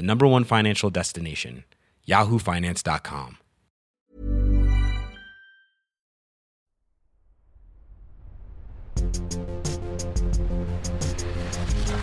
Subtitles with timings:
[0.00, 1.64] the number one financial destination,
[2.08, 3.36] yahoofinance.com.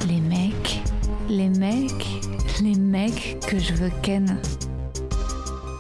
[0.07, 0.79] Les mecs,
[1.27, 2.05] les mecs,
[2.61, 4.39] les mecs que je veux ken.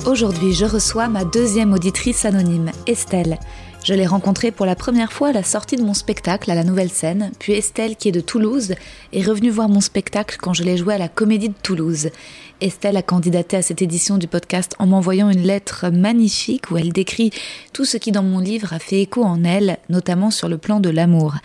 [0.07, 3.37] Aujourd'hui, je reçois ma deuxième auditrice anonyme, Estelle.
[3.87, 6.65] Je l'ai rencontrée pour la première fois à la sortie de mon spectacle à la
[6.65, 8.75] Nouvelle Scène, puis Estelle, qui est de Toulouse,
[9.13, 12.09] est revenue voir mon spectacle quand je l'ai joué à la Comédie de Toulouse.
[12.59, 16.91] Estelle a candidaté à cette édition du podcast en m'envoyant une lettre magnifique où elle
[16.91, 17.31] décrit
[17.71, 20.81] tout ce qui dans mon livre a fait écho en elle, notamment sur le plan
[20.81, 21.35] de l'amour.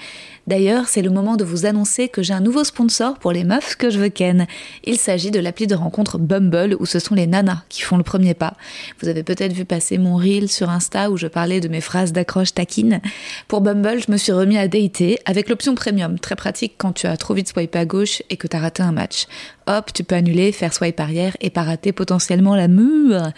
[0.47, 3.77] D'ailleurs, c'est le moment de vous annoncer que j'ai un nouveau sponsor pour les meufs
[3.77, 4.47] que je veux ken.
[4.85, 8.03] Il s'agit de l'appli de rencontre Bumble où ce sont les nanas qui font le
[8.03, 8.55] premier pas.
[9.01, 12.13] Vous avez peut-être vu passer mon reel sur Insta où je parlais de mes phrases
[12.13, 13.01] d'accroche taquine.
[13.47, 17.07] Pour Bumble, je me suis remis à dater avec l'option premium, très pratique quand tu
[17.07, 19.27] as trop vite swipé à gauche et que tu as raté un match.
[19.67, 23.33] Hop, tu peux annuler, faire swipe arrière et pas rater potentiellement la mûre.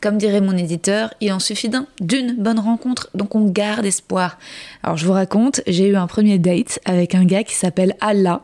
[0.00, 4.38] Comme dirait mon éditeur, il en suffit d'un, d'une bonne rencontre, donc on garde espoir.
[4.82, 8.42] Alors je vous raconte, j'ai eu un premier date avec un gars qui s'appelle Allah.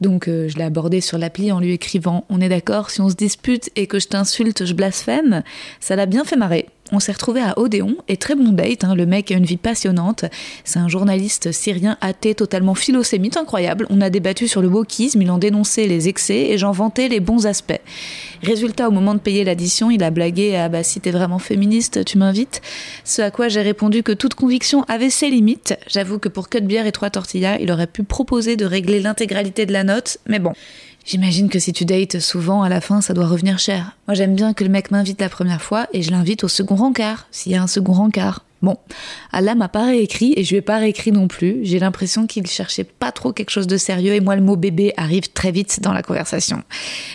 [0.00, 3.08] Donc euh, je l'ai abordé sur l'appli en lui écrivant On est d'accord, si on
[3.08, 5.42] se dispute et que je t'insulte, je blasphème.
[5.80, 6.66] Ça l'a bien fait marrer.
[6.92, 8.84] On s'est retrouvé à Odéon et très bon date.
[8.84, 10.24] hein, Le mec a une vie passionnante.
[10.64, 13.86] C'est un journaliste syrien athée totalement philosémite, incroyable.
[13.90, 17.18] On a débattu sur le wokisme, il en dénonçait les excès et j'en vantais les
[17.18, 17.80] bons aspects.
[18.42, 22.04] Résultat, au moment de payer l'addition, il a blagué Ah bah si t'es vraiment féministe,
[22.04, 22.62] tu m'invites.
[23.04, 25.74] Ce à quoi j'ai répondu que toute conviction avait ses limites.
[25.88, 29.00] J'avoue que pour que de bière et trois tortillas, il aurait pu proposer de régler
[29.00, 30.52] l'intégralité de la note, mais bon.
[31.06, 33.96] J'imagine que si tu dates souvent, à la fin, ça doit revenir cher.
[34.08, 36.74] Moi, j'aime bien que le mec m'invite la première fois et je l'invite au second
[36.74, 38.44] rencard, s'il y a un second rencard.
[38.60, 38.76] Bon,
[39.30, 41.60] Allah m'a pas réécrit et je lui ai pas réécrit non plus.
[41.62, 44.94] J'ai l'impression qu'il cherchait pas trop quelque chose de sérieux et moi, le mot bébé
[44.96, 46.64] arrive très vite dans la conversation.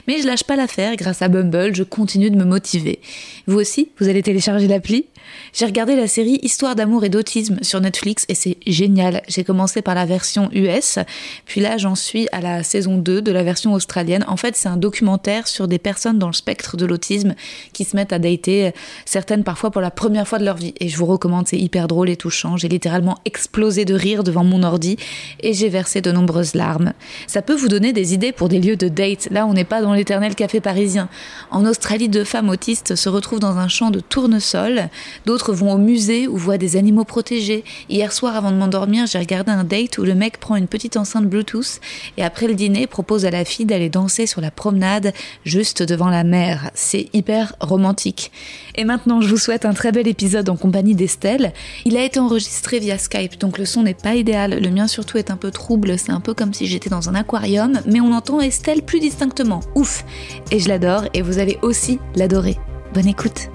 [0.07, 3.01] Mais je lâche pas l'affaire, grâce à Bumble, je continue de me motiver.
[3.45, 5.07] Vous aussi, vous allez télécharger l'appli?
[5.53, 9.21] J'ai regardé la série Histoire d'amour et d'autisme sur Netflix et c'est génial.
[9.27, 10.99] J'ai commencé par la version US,
[11.45, 14.23] puis là j'en suis à la saison 2 de la version australienne.
[14.27, 17.35] En fait, c'est un documentaire sur des personnes dans le spectre de l'autisme
[17.73, 18.71] qui se mettent à dater,
[19.05, 20.73] certaines parfois pour la première fois de leur vie.
[20.79, 22.57] Et je vous recommande, c'est hyper drôle et touchant.
[22.57, 24.97] J'ai littéralement explosé de rire devant mon ordi
[25.41, 26.93] et j'ai versé de nombreuses larmes.
[27.27, 29.27] Ça peut vous donner des idées pour des lieux de date.
[29.31, 31.09] Là, on n'est pas dans l'éternel café parisien.
[31.49, 34.89] En Australie, deux femmes autistes se retrouvent dans un champ de tournesol.
[35.25, 37.63] D'autres vont au musée ou voient des animaux protégés.
[37.89, 40.97] Hier soir, avant de m'endormir, j'ai regardé un date où le mec prend une petite
[40.97, 41.79] enceinte Bluetooth
[42.17, 45.13] et après le dîner propose à la fille d'aller danser sur la promenade
[45.45, 46.71] juste devant la mer.
[46.73, 48.31] C'est hyper romantique.
[48.75, 51.53] Et maintenant, je vous souhaite un très bel épisode en compagnie d'Estelle.
[51.85, 54.59] Il a été enregistré via Skype, donc le son n'est pas idéal.
[54.61, 57.15] Le mien surtout est un peu trouble, c'est un peu comme si j'étais dans un
[57.15, 59.61] aquarium, mais on entend Estelle plus distinctement.
[59.75, 60.05] Ouf
[60.51, 62.57] Et je l'adore et vous allez aussi l'adorer.
[62.93, 63.49] Bonne écoute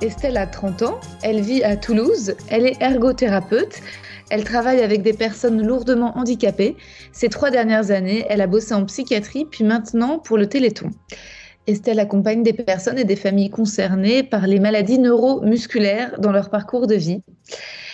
[0.00, 0.36] Estelle.
[0.36, 3.80] A 30 ans, elle vit à Toulouse, elle est ergothérapeute,
[4.30, 6.76] elle travaille avec des personnes lourdement handicapées.
[7.12, 10.90] Ces trois dernières années, elle a bossé en psychiatrie, puis maintenant pour le Téléthon.
[11.66, 16.86] Estelle accompagne des personnes et des familles concernées par les maladies neuromusculaires dans leur parcours
[16.86, 17.22] de vie.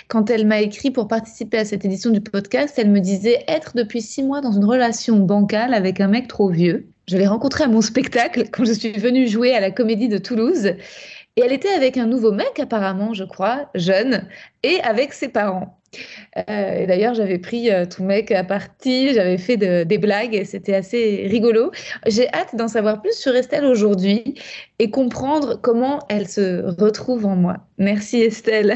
[0.08, 3.72] Quand elle m'a écrit pour participer à cette édition du podcast, elle me disait être
[3.74, 6.88] depuis six mois dans une relation bancale avec un mec trop vieux.
[7.08, 10.18] Je l'ai rencontré à mon spectacle quand je suis venue jouer à la Comédie de
[10.18, 10.72] Toulouse.
[11.36, 14.28] Et elle était avec un nouveau mec, apparemment, je crois, jeune,
[14.62, 15.80] et avec ses parents.
[16.48, 20.34] Euh, et d'ailleurs, j'avais pris euh, ton mec à partie, j'avais fait de- des blagues
[20.34, 21.70] et c'était assez rigolo.
[22.06, 24.34] J'ai hâte d'en savoir plus sur Estelle aujourd'hui
[24.80, 27.58] et comprendre comment elle se retrouve en moi.
[27.78, 28.74] Merci Estelle.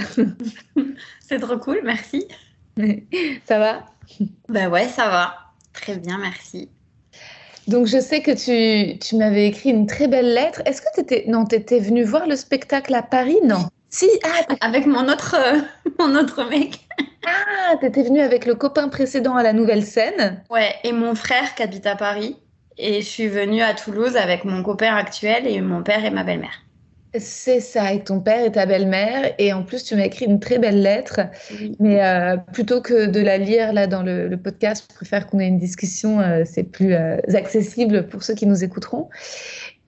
[1.21, 2.27] C'est trop cool, merci.
[3.45, 3.87] Ça va?
[4.49, 5.35] Bah ouais, ça va.
[5.73, 6.69] Très bien, merci.
[7.69, 10.63] Donc je sais que tu, tu m'avais écrit une très belle lettre.
[10.65, 13.39] Est-ce que tu étais non, étais venue voir le spectacle à Paris?
[13.45, 13.69] Non.
[13.91, 15.61] Si, ah, avec mon autre euh,
[15.99, 16.81] mon autre mec.
[17.27, 20.43] Ah, tu étais venue avec le copain précédent à la nouvelle scène?
[20.51, 22.37] Ouais, et mon frère qui habite à Paris
[22.79, 26.25] et je suis venue à Toulouse avec mon copain actuel et mon père et ma
[26.25, 26.63] belle-mère.
[27.19, 29.35] C'est ça, avec ton père et ta belle-mère.
[29.39, 31.21] Et en plus, tu m'as écrit une très belle lettre.
[31.79, 35.47] Mais euh, plutôt que de la lire là dans le, podcast, je préfère qu'on ait
[35.47, 36.21] une discussion.
[36.21, 39.09] Euh, c'est plus euh, accessible pour ceux qui nous écouteront.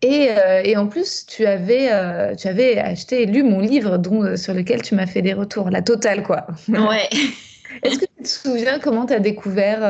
[0.02, 0.30] Et,
[0.64, 1.90] et en plus, tu avais,
[2.36, 5.68] tu avais acheté et lu mon livre dont, sur lequel tu m'as fait des retours,
[5.68, 6.46] la totale, quoi.
[6.68, 7.06] Ouais.
[7.82, 9.80] Est-ce que tu te souviens comment tu as découvert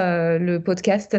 [0.40, 1.16] le podcast?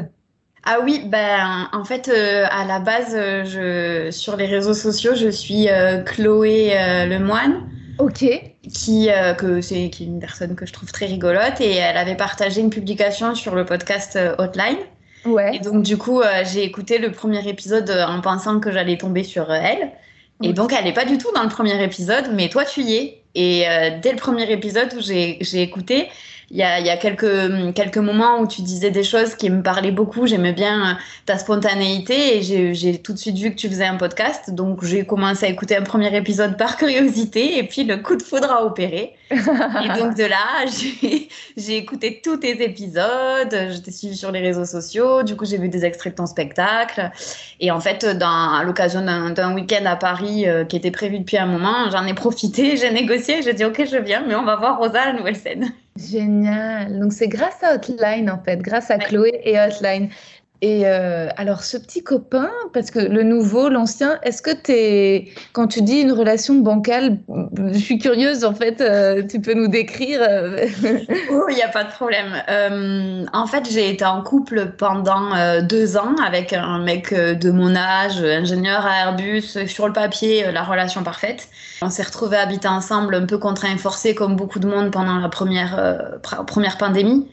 [0.64, 5.14] Ah oui, ben en fait euh, à la base euh, je sur les réseaux sociaux
[5.16, 6.74] je suis euh, Chloé
[7.08, 7.68] Lemoine.
[7.98, 8.24] Ok.
[8.72, 12.16] Qui que c'est qui est une personne que je trouve très rigolote et elle avait
[12.16, 14.78] partagé une publication sur le podcast Hotline.
[15.26, 15.56] Ouais.
[15.56, 19.52] Et donc du coup j'ai écouté le premier épisode en pensant que j'allais tomber sur
[19.52, 19.92] elle.
[20.44, 22.96] Et donc elle n'est pas du tout dans le premier épisode, mais toi tu y
[22.96, 23.24] es.
[23.34, 23.66] Et
[24.02, 26.08] dès le premier épisode où j'ai écouté,
[26.54, 30.28] il y a, quelques, quelques moments où tu disais des choses qui me parlaient beaucoup.
[30.28, 30.94] J'aimais bien euh,
[31.26, 34.52] ta spontanéité et j'ai tout de suite vu que tu faisais un podcast.
[34.52, 38.22] Donc j'ai commencé à écouter un premier épisode par curiosité et puis le coup de
[38.22, 39.16] foudre a opéré.
[39.32, 39.36] et
[39.98, 40.66] donc de là,
[41.56, 43.02] j'ai écouté tous tes épisodes,
[43.50, 46.26] je t'ai suivi sur les réseaux sociaux, du coup j'ai vu des extraits de ton
[46.26, 47.12] spectacle.
[47.62, 51.38] Et en fait, dans, à l'occasion d'un week-end à Paris euh, qui était prévu depuis
[51.38, 54.58] un moment, j'en ai profité, j'ai négocié, j'ai dit ok je viens, mais on va
[54.58, 55.72] voir Rosa à la nouvelle scène.
[55.98, 57.00] Génial.
[57.00, 60.10] Donc c'est grâce à Hotline en fait, grâce à Chloé et Hotline.
[60.64, 65.34] Et euh, alors ce petit copain, parce que le nouveau, l'ancien, est-ce que tu es,
[65.54, 67.18] quand tu dis une relation bancale,
[67.74, 70.68] je suis curieuse en fait, euh, tu peux nous décrire euh,
[71.32, 72.44] Oh, il n'y a pas de problème.
[73.34, 78.22] en fait, j'ai été en couple pendant deux ans avec un mec de mon âge,
[78.22, 81.48] ingénieur à Airbus, sur le papier, la relation parfaite.
[81.82, 85.18] On s'est retrouvés habiter ensemble un peu contraints et forcés comme beaucoup de monde pendant
[85.18, 87.28] la première, première pandémie.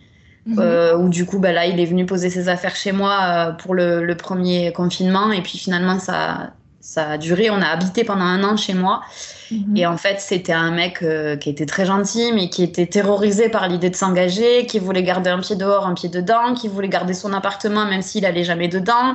[0.56, 3.52] Euh, où du coup, bah, là, il est venu poser ses affaires chez moi euh,
[3.52, 5.30] pour le, premier confinement.
[5.32, 6.52] Et puis finalement, ça,
[6.88, 7.50] ça a duré.
[7.50, 9.02] On a habité pendant un an chez moi.
[9.50, 9.76] Mhm.
[9.76, 13.50] Et en fait, c'était un mec euh, qui était très gentil, mais qui était terrorisé
[13.50, 16.88] par l'idée de s'engager, qui voulait garder un pied dehors, un pied dedans, qui voulait
[16.88, 19.14] garder son appartement même s'il allait jamais dedans.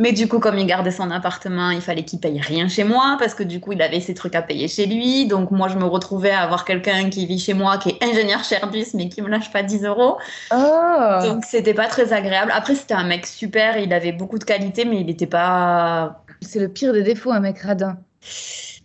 [0.00, 3.16] Mais du coup, comme il gardait son appartement, il fallait qu'il paye rien chez moi
[3.18, 5.26] parce que du coup, il avait ses trucs à payer chez lui.
[5.26, 8.44] Donc moi, je me retrouvais à avoir quelqu'un qui vit chez moi, qui est ingénieur
[8.44, 10.18] chez Airbus, mais qui me lâche pas 10 euros.
[10.52, 11.18] Oh.
[11.24, 12.52] Donc c'était pas très agréable.
[12.54, 16.22] Après, c'était un mec super, il avait beaucoup de qualités, mais il n'était pas.
[16.40, 17.98] C'est le pire des défauts, un mec radin.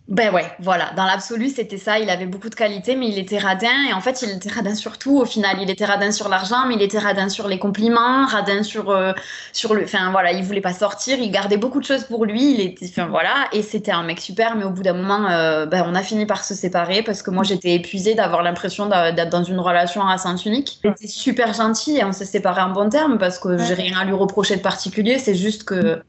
[0.06, 0.90] Ben ouais, voilà.
[0.98, 1.98] Dans l'absolu, c'était ça.
[1.98, 3.88] Il avait beaucoup de qualités, mais il était radin.
[3.88, 5.18] Et en fait, il était radin sur tout.
[5.18, 8.62] Au final, il était radin sur l'argent, mais il était radin sur les compliments, radin
[8.62, 9.12] sur euh,
[9.54, 9.84] sur le.
[9.84, 11.18] Enfin voilà, il voulait pas sortir.
[11.18, 12.52] Il gardait beaucoup de choses pour lui.
[12.52, 12.86] Il était.
[12.86, 13.48] Enfin voilà.
[13.52, 14.56] Et c'était un mec super.
[14.56, 17.30] Mais au bout d'un moment, euh, ben, on a fini par se séparer parce que
[17.30, 20.80] moi, j'étais épuisée d'avoir l'impression d'être dans une relation à sens unique.
[20.84, 24.00] Il était super gentil et on s'est séparés en bon terme parce que j'ai rien
[24.00, 25.18] à lui reprocher de particulier.
[25.18, 26.02] C'est juste que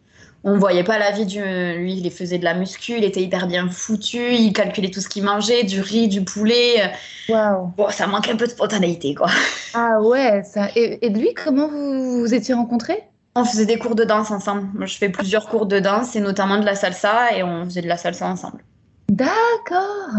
[0.46, 3.48] on voyait pas la vie du lui il faisait de la muscu il était hyper
[3.48, 6.94] bien foutu il calculait tout ce qu'il mangeait du riz du poulet
[7.28, 7.74] waouh.
[7.76, 9.30] Bon ça manque un peu de spontanéité quoi.
[9.74, 13.04] Ah ouais ça et, lui comment vous vous étiez rencontrés?
[13.38, 14.66] On faisait des cours de danse ensemble.
[14.74, 17.82] Moi, je fais plusieurs cours de danse et notamment de la salsa et on faisait
[17.82, 18.64] de la salsa ensemble.
[19.10, 20.10] D'accord.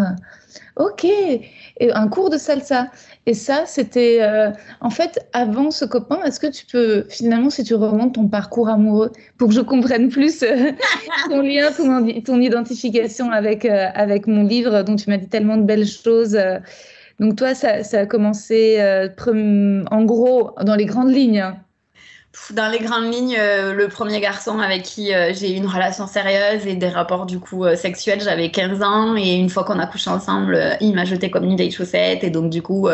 [0.77, 1.05] Ok.
[1.05, 2.89] Et un cours de salsa
[3.29, 6.23] et ça, c'était euh, en fait avant ce copain.
[6.25, 10.09] Est-ce que tu peux finalement, si tu remontes ton parcours amoureux, pour que je comprenne
[10.11, 10.71] plus euh,
[11.29, 11.73] ton lien,
[12.25, 16.39] ton, identification avec euh, avec mon livre, dont tu m'as dit tellement de belles choses.
[17.19, 18.81] donc toi, ça, ça a commencé
[19.91, 21.41] en gros dans les grandes lignes.
[21.41, 21.66] Hein
[22.51, 26.07] dans les grandes lignes, euh, le premier garçon avec qui euh, j'ai eu une relation
[26.07, 29.79] sérieuse et des rapports du coup euh, sexuels, j'avais 15 ans et une fois qu'on
[29.79, 32.89] a couché ensemble, il m'a jeté comme une vieille chaussette et donc du coup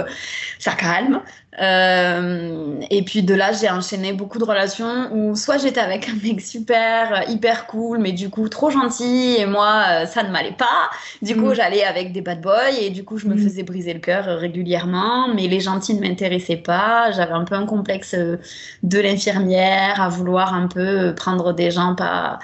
[0.58, 1.20] ça calme.
[1.60, 6.14] Euh, et puis de là, j'ai enchaîné beaucoup de relations où soit j'étais avec un
[6.22, 10.56] mec super, hyper cool, mais du coup trop gentil, et moi, euh, ça ne m'allait
[10.56, 10.90] pas.
[11.20, 11.54] Du coup, mm.
[11.54, 13.38] j'allais avec des bad boys, et du coup, je me mm.
[13.38, 17.10] faisais briser le cœur régulièrement, mais les gentils ne m'intéressaient pas.
[17.12, 22.38] J'avais un peu un complexe de l'infirmière, à vouloir un peu prendre des gens pas,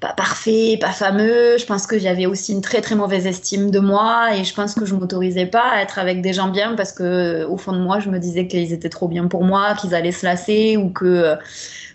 [0.00, 1.58] pas parfaits, pas fameux.
[1.58, 4.74] Je pense que j'avais aussi une très très mauvaise estime de moi, et je pense
[4.74, 7.78] que je m'autorisais pas à être avec des gens bien parce que au fond de
[7.78, 10.90] moi, je me disais qu'ils étaient trop bien pour moi, qu'ils allaient se lasser ou
[10.90, 11.36] que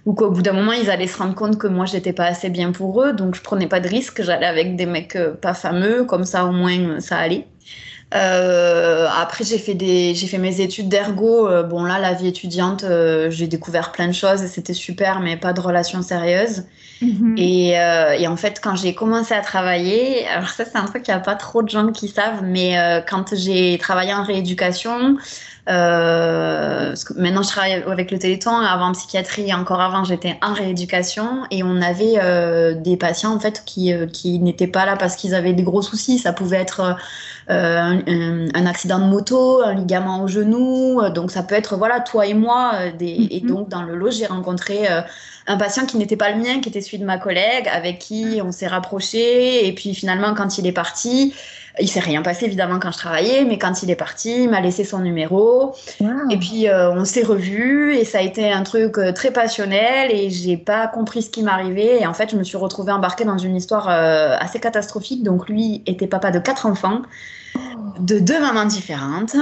[0.05, 2.49] ou qu'au bout d'un moment ils allaient se rendre compte que moi j'étais pas assez
[2.49, 5.53] bien pour eux, donc je prenais pas de risque, j'allais avec des mecs euh, pas
[5.53, 7.47] fameux, comme ça au moins ça allait.
[8.15, 11.47] Euh, après, j'ai fait, des, j'ai fait mes études d'ergo.
[11.47, 15.19] Euh, bon, là, la vie étudiante, euh, j'ai découvert plein de choses et c'était super,
[15.19, 16.65] mais pas de relations sérieuses.
[17.01, 17.35] Mhm.
[17.37, 21.13] Et, et, en fait, quand j'ai commencé à travailler, alors ça, c'est un truc qu'il
[21.13, 22.77] n'y a pas trop de gens qui savent, mais
[23.09, 25.17] quand j'ai travaillé en rééducation,
[25.69, 28.55] euh, maintenant, je travaille avec le Téléthon.
[28.55, 33.63] Avant psychiatrie, encore avant, j'étais en rééducation et on avait euh, des patients en fait
[33.65, 36.19] qui, euh, qui n'étaient pas là parce qu'ils avaient des gros soucis.
[36.19, 36.97] Ça pouvait être
[37.47, 41.01] un, un, accident de moto, un ligament au genou.
[41.09, 42.91] donc ça peut être voilà toi et moi.
[42.97, 43.49] Des, Et mhm.
[43.49, 44.87] donc dans le lot, j'ai rencontré
[45.47, 48.41] un patient qui n'était pas le mien, qui était celui de ma collègue, avec qui
[48.43, 49.65] on s'est rapproché.
[49.65, 51.33] Et puis finalement, quand il est parti,
[51.79, 54.61] il s'est rien passé évidemment quand je travaillais, mais quand il est parti, il m'a
[54.61, 55.75] laissé son numéro.
[56.29, 60.11] Et puis euh, on s'est revus et ça a été un truc euh, très passionnel
[60.11, 62.01] et j'ai pas compris ce qui m'arrivait.
[62.01, 65.23] Et en fait, je me suis retrouvée embarquée dans une histoire euh, assez catastrophique.
[65.23, 67.01] Donc lui était papa de quatre enfants,
[67.55, 67.59] oh.
[67.99, 69.35] de deux mamans différentes.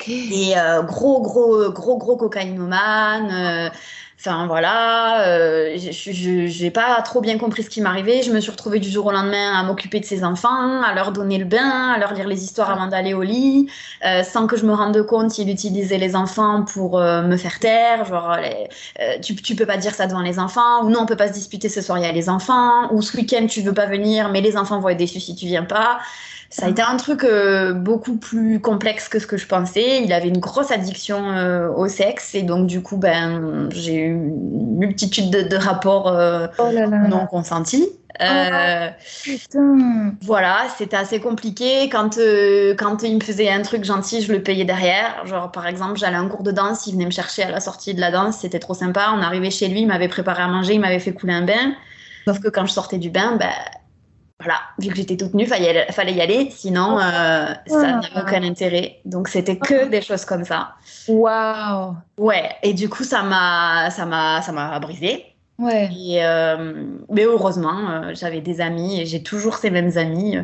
[0.00, 3.70] Et gros, gros, gros, gros cocaïnomane.
[4.18, 8.22] Enfin voilà, euh, je n'ai pas trop bien compris ce qui m'arrivait.
[8.22, 11.12] Je me suis retrouvée du jour au lendemain à m'occuper de ses enfants, à leur
[11.12, 13.70] donner le bain, à leur lire les histoires avant d'aller au lit,
[14.04, 15.36] euh, sans que je me rende compte.
[15.38, 18.36] Il utilisait les enfants pour euh, me faire taire, genre
[19.22, 21.34] tu, tu peux pas dire ça devant les enfants, ou non on peut pas se
[21.34, 24.30] disputer ce soir il y a les enfants, ou ce week-end tu veux pas venir
[24.30, 25.98] mais les enfants vont être déçus si tu viens pas.
[26.50, 30.02] Ça a été un truc euh, beaucoup plus complexe que ce que je pensais.
[30.02, 34.10] Il avait une grosse addiction euh, au sexe et donc du coup, ben, j'ai eu
[34.12, 36.70] une multitude de, rapports euh, oh
[37.08, 37.88] non consentis.
[38.18, 38.24] Oh,
[40.22, 41.90] voilà, c'était assez compliqué.
[41.90, 42.18] Quand,
[42.78, 45.26] quand il me faisait un truc gentil, je le payais derrière.
[45.26, 47.92] Genre, par exemple, j'allais en cours de danse, il venait me chercher à la sortie
[47.92, 49.12] de la danse, c'était trop sympa.
[49.14, 51.74] On arrivait chez lui, il m'avait préparé à manger, il m'avait fait couler un bain.
[52.26, 53.50] Sauf que quand je sortais du bain, ben,
[54.46, 58.44] voilà, vu que j'étais toute nue, fallait, fallait y aller, sinon euh, ça n'avait aucun
[58.44, 59.00] intérêt.
[59.04, 60.74] Donc c'était que des choses comme ça.
[61.08, 61.96] Waouh.
[62.16, 65.24] Ouais, et du coup ça m'a, ça m'a, ça m'a brisé.
[65.58, 65.88] Ouais.
[65.92, 70.36] Et, euh, mais heureusement, euh, j'avais des amis et j'ai toujours ces mêmes amis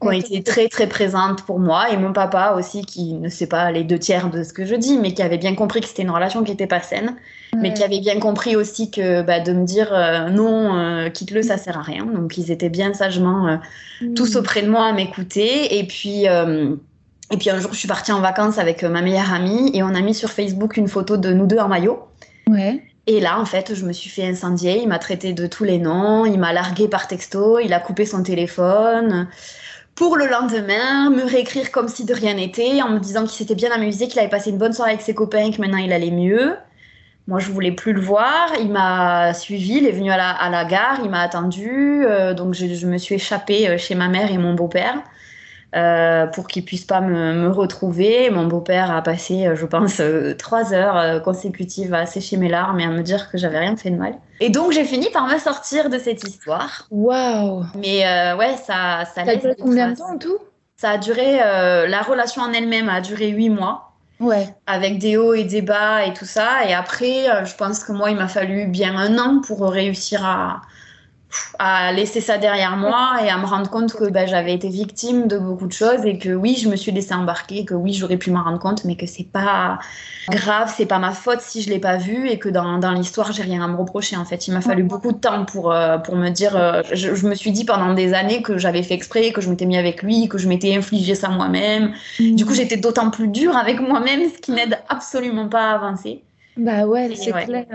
[0.00, 3.46] qui ont été très très présentes pour moi et mon papa aussi qui ne sait
[3.46, 5.86] pas les deux tiers de ce que je dis mais qui avait bien compris que
[5.86, 7.16] c'était une relation qui n'était pas saine
[7.60, 11.42] mais qui avait bien compris aussi que bah, de me dire euh, non euh, quitte-le
[11.42, 13.56] ça sert à rien donc ils étaient bien sagement euh,
[14.02, 14.14] mm.
[14.14, 18.12] tous auprès de moi à m'écouter et puis et puis un jour je suis partie
[18.12, 21.32] en vacances avec ma meilleure amie et on a mis sur Facebook une photo de
[21.32, 22.00] nous deux en maillot
[22.48, 24.80] ouais et là, en fait, je me suis fait incendier.
[24.80, 26.24] Il m'a traité de tous les noms.
[26.24, 27.58] Il m'a largué par texto.
[27.58, 29.28] Il a coupé son téléphone
[29.94, 33.54] pour le lendemain me réécrire comme si de rien n'était, en me disant qu'il s'était
[33.54, 35.92] bien amusé, qu'il avait passé une bonne soirée avec ses copains et que maintenant il
[35.92, 36.56] allait mieux.
[37.26, 38.52] Moi, je voulais plus le voir.
[38.60, 40.16] Il m'a suivi, il est venu à
[40.50, 42.04] la, gare, il m'a attendu.
[42.06, 45.02] Euh, donc, je, me suis échappée euh, chez ma mère et mon beau-père.
[45.74, 48.30] Euh, pour qu'il puisse pas me, retrouver.
[48.30, 52.78] Mon beau-père a passé, euh, je pense, euh, trois heures consécutives à sécher mes larmes
[52.78, 54.14] et à me dire que j'avais rien fait de mal.
[54.38, 56.86] Et donc j'ai fini par me sortir de cette histoire.
[56.92, 58.04] Waouh Mais
[58.38, 60.38] ouais, ça, ça, ça a duré combien de temps en tout?
[60.76, 63.93] Ça a duré, la relation en elle-même a duré huit mois.
[64.20, 64.48] Ouais.
[64.66, 66.66] Avec des hauts et des bas et tout ça.
[66.68, 70.62] Et après, je pense que moi, il m'a fallu bien un an pour réussir à,
[71.58, 75.26] à laisser ça derrière moi et à me rendre compte que bah, j'avais été victime
[75.26, 78.16] de beaucoup de choses et que oui, je me suis laissé embarquer, que oui, j'aurais
[78.16, 79.78] pu m'en rendre compte, mais que c'est pas
[80.30, 83.32] grave, c'est pas ma faute si je l'ai pas vu et que dans, dans l'histoire,
[83.32, 84.16] j'ai rien à me reprocher.
[84.16, 86.56] En fait, il m'a fallu beaucoup de temps pour, euh, pour me dire.
[86.56, 89.48] Euh, je, je, me suis dit pendant des années que j'avais fait exprès, que je
[89.48, 91.92] m'étais mis avec lui, que je m'étais infligé ça moi-même.
[92.18, 96.22] Du coup, j'étais d'autant plus dure avec moi-même, ce qui n'aide absolument pas à avancer.
[96.56, 97.66] Bah ouais, c'est clair.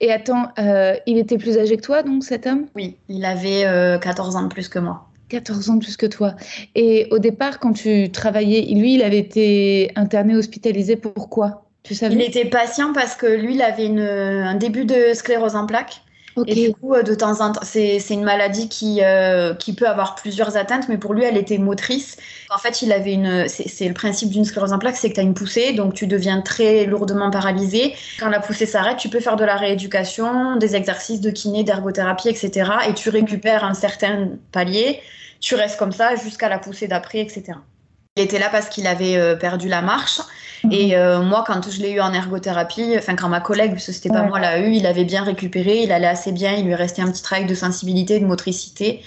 [0.00, 2.66] Et attends, euh, il était plus âgé que toi, donc, cet homme?
[2.74, 3.64] Oui, il avait
[4.00, 5.08] 14 euh, ans de plus que moi.
[5.30, 6.34] 14 ans de plus que toi.
[6.74, 12.14] Et au départ, quand tu travaillais, lui, il avait été interné, hospitalisé, pourquoi Tu savais?
[12.14, 16.03] Il était patient parce que lui, il avait une, un début de sclérose en plaques.
[16.46, 19.86] Et du coup, euh, de temps en temps, c'est une maladie qui, euh, qui peut
[19.86, 22.16] avoir plusieurs atteintes, mais pour lui, elle était motrice.
[22.50, 23.46] En fait, il avait une.
[23.48, 26.06] C'est le principe d'une sclérose en plaques, c'est que tu as une poussée, donc tu
[26.06, 27.94] deviens très lourdement paralysé.
[28.18, 32.28] Quand la poussée s'arrête, tu peux faire de la rééducation, des exercices de kiné, d'ergothérapie,
[32.28, 32.70] etc.
[32.88, 35.00] Et tu récupères un certain palier.
[35.40, 37.58] Tu restes comme ça jusqu'à la poussée d'après, etc.
[38.16, 40.20] Il était là parce qu'il avait euh, perdu la marche
[40.70, 43.92] Et euh, moi, quand je l'ai eu en ergothérapie, enfin quand ma collègue, parce que
[43.92, 46.74] c'était pas moi, l'a eu, il avait bien récupéré, il allait assez bien, il lui
[46.74, 49.02] restait un petit travail de sensibilité, de motricité.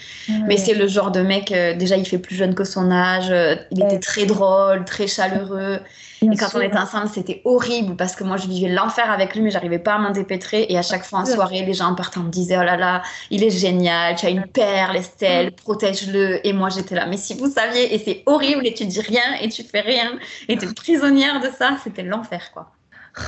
[0.48, 3.30] Mais c'est le genre de mec, euh, déjà il fait plus jeune que son âge,
[3.30, 5.80] euh, il était très drôle, très chaleureux.
[6.22, 9.42] Et quand on était ensemble, c'était horrible parce que moi je vivais l'enfer avec lui,
[9.42, 10.66] mais j'arrivais pas à m'en dépêtrer.
[10.70, 13.44] Et à chaque fois en soirée, les gens partant me disaient Oh là là, il
[13.44, 16.46] est génial, tu as une perle, Estelle, protège-le.
[16.46, 19.36] Et moi j'étais là, mais si vous saviez, et c'est horrible, et tu dis rien,
[19.42, 22.72] et tu fais rien, et tu es prisonnière de ça, c'était l'enfer quoi.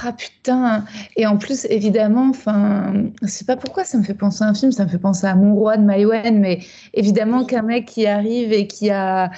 [0.04, 4.44] Ah putain Et en plus, évidemment, enfin, je sais pas pourquoi ça me fait penser
[4.44, 6.60] à un film, ça me fait penser à Mon Roi de Maïwen, mais
[6.94, 9.32] évidemment qu'un mec qui arrive et qui a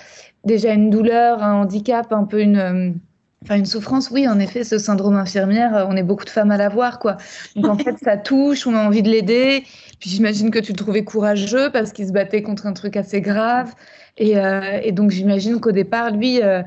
[0.43, 2.99] déjà une douleur, un handicap, un peu une,
[3.43, 6.57] enfin une souffrance, oui, en effet, ce syndrome infirmière, on est beaucoup de femmes à
[6.57, 7.17] l'avoir, quoi.
[7.55, 9.63] Donc en fait, ça touche, on a envie de l'aider.
[9.99, 13.21] Puis j'imagine que tu le trouvais courageux parce qu'il se battait contre un truc assez
[13.21, 13.73] grave.
[14.17, 16.41] Et, euh, et donc j'imagine qu'au départ, lui.
[16.41, 16.61] Euh,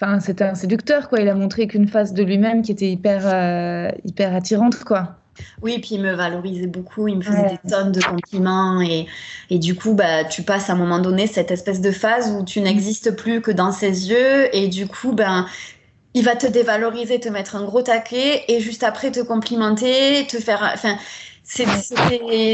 [0.00, 1.20] Enfin, c'était un séducteur, quoi.
[1.20, 5.16] Il a montré qu'une face de lui-même qui était hyper, euh, hyper attirante, quoi.
[5.62, 9.06] Oui, puis il me valorisait beaucoup, il me faisait des tonnes de compliments et,
[9.50, 12.42] et, du coup, bah, tu passes à un moment donné cette espèce de phase où
[12.42, 15.46] tu n'existes plus que dans ses yeux et du coup, ben,
[16.16, 20.38] il va te dévaloriser, te mettre un gros taquet et juste après te complimenter, te
[20.38, 20.96] faire, enfin,
[21.44, 21.64] c'est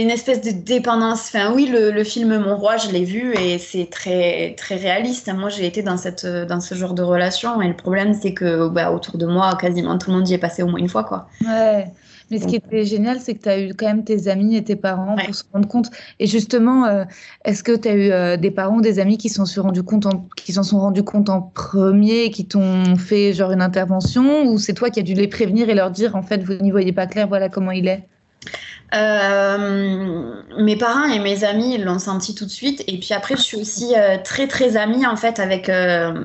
[0.00, 1.28] une espèce de dépendance.
[1.28, 5.32] Enfin, oui, le, film Mon Roi, je l'ai vu et c'est très, très réaliste.
[5.32, 8.68] Moi, j'ai été dans, cette, dans ce genre de relation et le problème, c'est que
[8.68, 11.04] bah, autour de moi, quasiment tout le monde y est passé au moins une fois.
[11.04, 11.28] Quoi.
[11.46, 11.86] Ouais.
[12.32, 14.64] Mais ce qui était génial, c'est que tu as eu quand même tes amis et
[14.64, 15.90] tes parents pour se rendre compte.
[16.18, 17.04] Et justement, euh,
[17.44, 20.06] est-ce que tu as eu euh, des parents, des amis qui s'en sont rendus compte,
[20.06, 24.56] en, qui s'en sont rendus compte en premier, qui t'ont fait genre une intervention, ou
[24.58, 26.94] c'est toi qui as dû les prévenir et leur dire en fait vous n'y voyez
[26.94, 28.08] pas clair, voilà comment il est?
[28.94, 32.84] Euh, mes parents et mes amis l'ont senti tout de suite.
[32.86, 36.24] Et puis après, je suis aussi euh, très très amie en fait avec euh,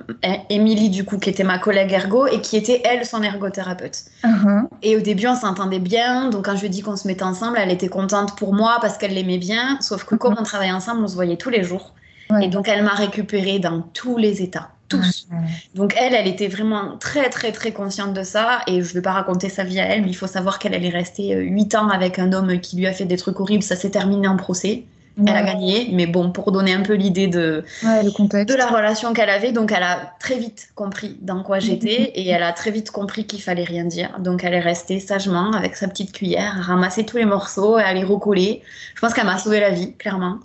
[0.49, 4.03] Émilie du coup, qui était ma collègue ergo et qui était elle son ergothérapeute.
[4.23, 4.67] Uh-huh.
[4.83, 6.29] Et au début, on s'entendait bien.
[6.29, 8.79] Donc quand je lui ai dit qu'on se mettait ensemble, elle était contente pour moi
[8.81, 9.77] parce qu'elle l'aimait bien.
[9.79, 10.41] Sauf que comme uh-huh.
[10.41, 11.93] on travaillait ensemble, on se voyait tous les jours.
[12.41, 15.27] Et donc elle m'a récupérée dans tous les états tous.
[15.75, 19.01] Donc elle, elle était vraiment très très très consciente de ça et je ne vais
[19.01, 21.79] pas raconter sa vie à elle, mais il faut savoir qu'elle est restée 8 euh,
[21.79, 24.37] ans avec un homme qui lui a fait des trucs horribles, ça s'est terminé en
[24.37, 24.83] procès.
[25.25, 29.31] Elle a gagné, mais bon, pour donner un peu l'idée de, de la relation qu'elle
[29.31, 32.91] avait, donc elle a très vite compris dans quoi j'étais et elle a très vite
[32.91, 34.19] compris qu'il fallait rien dire.
[34.19, 37.83] Donc elle est restée sagement avec sa petite cuillère, à ramasser tous les morceaux et
[37.83, 38.61] à les recoller.
[38.93, 40.37] Je pense qu'elle m'a sauvé la vie, clairement.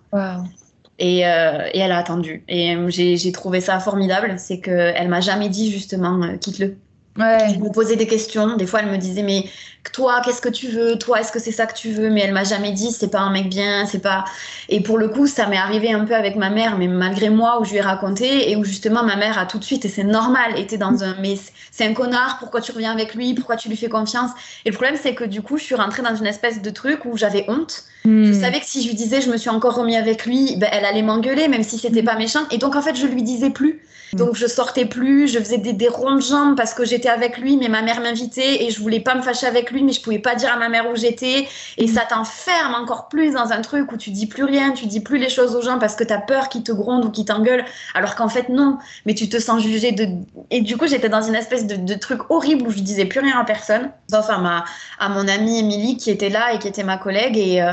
[0.99, 2.45] Et, euh, et, elle a attendu.
[2.49, 6.77] Et euh, j'ai trouvé ça formidable, c'est qu'elle m'a jamais dit justement euh, quitte-le.
[7.19, 7.53] Ouais.
[7.55, 8.57] Je me posais des questions.
[8.57, 9.45] Des fois, elle me disait mais
[9.93, 10.97] toi, qu'est-ce que tu veux?
[10.97, 12.09] Toi, est-ce que c'est ça que tu veux?
[12.09, 14.25] Mais elle m'a jamais dit c'est pas un mec bien, c'est pas.
[14.69, 17.61] Et pour le coup, ça m'est arrivé un peu avec ma mère, mais malgré moi,
[17.61, 19.89] où je lui ai raconté et où justement ma mère a tout de suite et
[19.89, 21.37] c'est normal, était dans un mais
[21.71, 22.39] c'est un connard.
[22.39, 23.35] Pourquoi tu reviens avec lui?
[23.35, 24.31] Pourquoi tu lui fais confiance?
[24.65, 27.05] Et le problème, c'est que du coup, je suis rentrée dans une espèce de truc
[27.05, 27.85] où j'avais honte.
[28.05, 28.25] Hmm.
[28.25, 30.69] Je savais que si je lui disais je me suis encore remis avec lui, ben,
[30.73, 32.07] elle allait m'engueuler, même si c'était hmm.
[32.07, 32.43] pas méchant.
[32.51, 33.83] Et donc en fait, je lui disais plus.
[34.13, 34.19] Mm.
[34.19, 37.39] Donc je sortais plus, je faisais des, des ronds de jambes parce que j'étais avec
[37.39, 40.03] lui, mais ma mère m'invitait et je voulais pas me fâcher avec lui, mais je
[40.03, 41.49] pouvais pas dire à ma mère où j'étais.
[41.79, 41.89] Et mm.
[41.89, 45.19] ça t'enferme encore plus dans un truc où tu dis plus rien, tu dis plus
[45.19, 47.65] les choses aux gens parce que tu as peur qu'ils te grondent ou qu'ils t'engueulent,
[47.95, 50.09] alors qu'en fait non, mais tu te sens jugé de.
[50.51, 53.39] Et du coup j'étais dans une espèce de, truc horrible où je disais plus rien
[53.39, 54.65] à personne, sauf à, ma,
[54.99, 57.73] à mon amie Émilie qui était là et qui était ma collègue et, euh,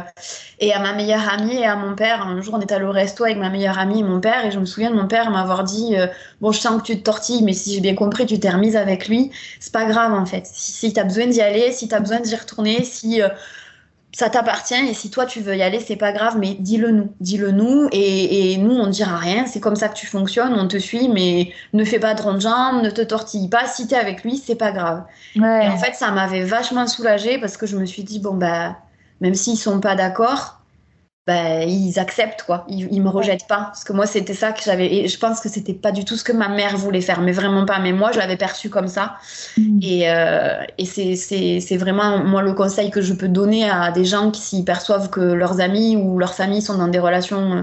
[0.59, 2.27] et à ma meilleure amie et à mon père.
[2.27, 4.51] Un jour on était allé au resto avec ma meilleure amie et mon père et
[4.51, 5.97] je me souviens de mon père m'avoir dit.
[5.97, 6.07] Euh,
[6.41, 8.75] bon, je sens que tu te tortilles, mais si j'ai bien compris, tu t'es remise
[8.75, 10.45] avec lui, c'est pas grave en fait.
[10.45, 13.29] Si, si tu as besoin d'y aller, si tu as besoin d'y retourner, si euh,
[14.11, 17.13] ça t'appartient et si toi tu veux y aller, c'est pas grave, mais dis-le nous,
[17.19, 19.45] dis-le nous et, nous on ne dira rien.
[19.45, 22.41] C'est comme ça que tu fonctionnes, on te suit, mais ne fais pas de ronde
[22.41, 23.67] jambe, ne te tortille pas.
[23.67, 25.03] Si tu es avec lui, c'est pas grave.
[25.35, 28.77] Et en fait, ça m'avait vachement soulagée parce que je me suis dit, bon, bah,
[29.21, 30.58] même s'ils sont pas d'accord,
[31.27, 34.63] bah, ils acceptent quoi, ils, ils me rejettent pas parce que moi c'était ça que
[34.63, 37.21] j'avais et je pense que c'était pas du tout ce que ma mère voulait faire,
[37.21, 37.77] mais vraiment pas.
[37.79, 39.17] Mais moi je l'avais perçu comme ça
[39.57, 39.79] mm.
[39.83, 44.31] et, euh, et c'est vraiment moi le conseil que je peux donner à des gens
[44.31, 47.61] qui s'y perçoivent que leurs amis ou leur famille sont dans des relations, euh,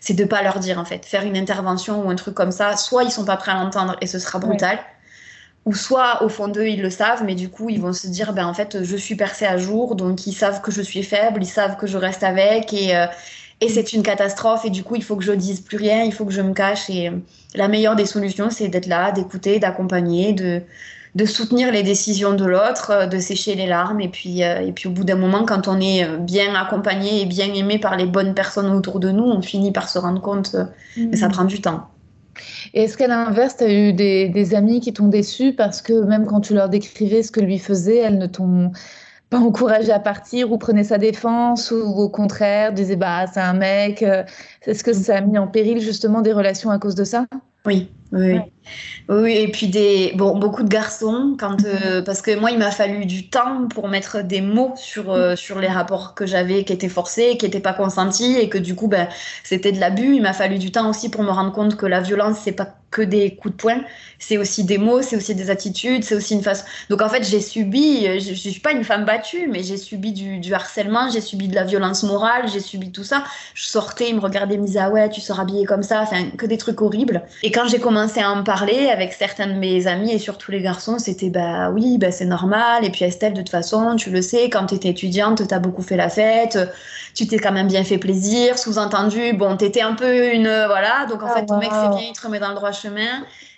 [0.00, 2.76] c'est de pas leur dire en fait, faire une intervention ou un truc comme ça.
[2.76, 4.78] Soit ils sont pas prêts à l'entendre et ce sera brutal
[5.66, 8.32] ou soit au fond d'eux ils le savent, mais du coup ils vont se dire
[8.32, 11.42] ben en fait je suis percée à jour, donc ils savent que je suis faible,
[11.42, 13.06] ils savent que je reste avec et, euh,
[13.60, 16.14] et c'est une catastrophe et du coup il faut que je dise plus rien, il
[16.14, 17.12] faut que je me cache et euh,
[17.56, 20.62] la meilleure des solutions c'est d'être là, d'écouter, d'accompagner, de,
[21.16, 24.86] de soutenir les décisions de l'autre, euh, de sécher les larmes et puis, et puis
[24.88, 28.34] au bout d'un moment quand on est bien accompagné et bien aimé par les bonnes
[28.34, 30.54] personnes autour de nous, on finit par se rendre compte,
[30.96, 31.32] mais ça mmh.
[31.32, 31.88] prend du temps.
[32.74, 36.26] Et est-ce qu'à l'inverse, tu as eu des, amis qui t'ont déçu parce que même
[36.26, 38.72] quand tu leur décrivais ce que lui faisait, elles ne t'ont
[39.30, 43.54] pas encouragé à partir ou prenait sa défense ou au contraire disait bah c'est un
[43.54, 44.02] mec.
[44.02, 44.22] euh,
[44.66, 47.26] Est-ce que ça a mis en péril justement des relations à cause de ça?
[47.64, 48.34] Oui, oui.
[48.34, 48.52] Ouais.
[49.08, 52.72] Oui, et puis des, bon, beaucoup de garçons, quand, euh, parce que moi, il m'a
[52.72, 56.72] fallu du temps pour mettre des mots sur, euh, sur les rapports que j'avais qui
[56.72, 59.08] étaient forcés, qui n'étaient pas consentis, et que du coup, ben,
[59.44, 60.16] c'était de l'abus.
[60.16, 62.74] Il m'a fallu du temps aussi pour me rendre compte que la violence, c'est pas
[62.96, 63.80] que des coups de poing,
[64.18, 66.64] c'est aussi des mots, c'est aussi des attitudes, c'est aussi une façon.
[66.90, 70.12] Donc en fait, j'ai subi, je, je suis pas une femme battue, mais j'ai subi
[70.12, 73.24] du, du harcèlement, j'ai subi de la violence morale, j'ai subi tout ça.
[73.54, 76.00] Je sortais, ils me regardaient, ils me disaient, ah ouais, tu seras habillée comme ça,
[76.02, 77.22] enfin, que des trucs horribles.
[77.42, 80.62] Et quand j'ai commencé à en parler avec certains de mes amis et surtout les
[80.62, 82.84] garçons, c'était, bah oui, bah c'est normal.
[82.84, 85.82] Et puis Estelle, de toute façon, tu le sais, quand tu étais étudiante, t'as beaucoup
[85.82, 86.58] fait la fête,
[87.14, 91.22] tu t'es quand même bien fait plaisir, sous-entendu, bon, t'étais un peu une, voilà, donc
[91.22, 91.90] en Ah, fait, ton mec, c'est wow.
[91.90, 92.85] bien, il te remet dans le droit chemin.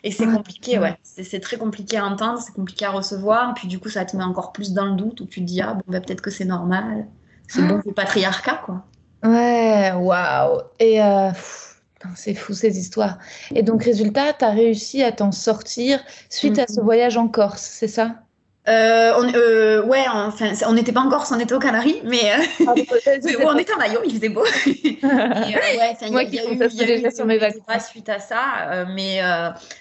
[0.03, 0.97] Et c'est Ah, compliqué, ouais.
[1.03, 3.55] C'est c'est très compliqué à entendre, c'est compliqué à recevoir.
[3.55, 5.61] Puis du coup, ça te met encore plus dans le doute où tu te dis,
[5.63, 7.09] ah bon, bah, peut-être que c'est normal.
[7.49, 8.87] C'est bon, c'est le patriarcat, quoi.
[9.25, 10.61] Ouais, waouh.
[10.79, 11.33] Et euh,
[12.17, 13.19] c'est fou ces histoires.
[13.55, 16.85] Et donc, résultat, tu as réussi à t'en sortir suite à ce Mhm.
[16.85, 18.28] voyage en Corse, c'est ça?
[18.69, 22.33] Euh, on, euh, ouais, enfin, on n'était pas en Corse, on était aux Canaries, mais,
[22.33, 22.75] euh, Ah,
[23.25, 24.45] mais on était en maillot, il faisait beau.
[24.67, 27.11] Et, euh, ouais, y Moi qui y a eu- fantasme il y a eu déjà
[27.11, 27.39] sur mes
[27.89, 29.21] suite à ça, mais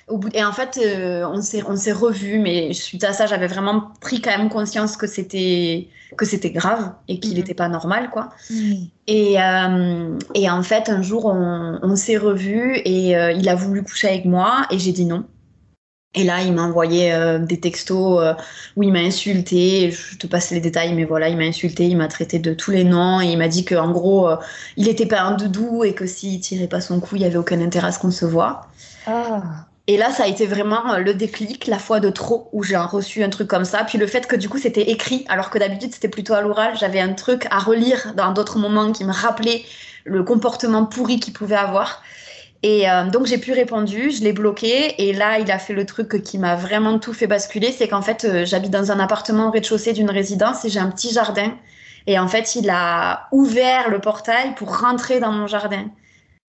[0.07, 0.79] au bout et en fait,
[1.25, 4.95] on s'est on s'est revus, mais suite à ça, j'avais vraiment pris quand même conscience
[4.95, 7.37] que c'était que c'était grave et qu'il Mhm.
[7.37, 8.29] n'était pas normal, quoi.
[9.07, 13.83] Et, euh, et en fait, un jour, on, on s'est revus et il a voulu
[13.83, 15.25] coucher avec moi et j'ai dit non.
[16.17, 18.33] Et là, il m'a envoyé euh, des textos euh,
[18.75, 19.91] où il m'a insulté.
[19.91, 22.71] Je te passe les détails, mais voilà, il m'a insulté, il m'a traité de tous
[22.71, 24.37] les noms et il m'a dit qu'en gros, euh,
[24.77, 27.37] il n'était pas un doudou et que s'il tirait pas son coup, il n'y avait
[27.37, 28.65] aucun intérêt à ce qu'on se voit.
[29.05, 29.43] Ah,
[29.85, 33.23] Et là, ça a été vraiment le déclic, la fois de trop où j'ai reçu
[33.23, 33.83] un truc comme ça.
[33.83, 36.75] Puis le fait que du coup, c'était écrit, alors que d'habitude, c'était plutôt à l'oral.
[36.79, 39.63] J'avais un truc à relire dans d'autres moments qui me rappelait
[40.03, 42.01] le comportement pourri qu'il pouvait avoir.
[42.63, 44.95] Et euh, donc, j'ai pu répondre, je l'ai bloqué.
[45.07, 47.71] Et là, il a fait le truc qui m'a vraiment tout fait basculer.
[47.71, 50.89] C'est qu'en fait, euh, j'habite dans un appartement au rez-de-chaussée d'une résidence et j'ai un
[50.89, 51.53] petit jardin.
[52.07, 55.85] Et en fait, il a ouvert le portail pour rentrer dans mon jardin.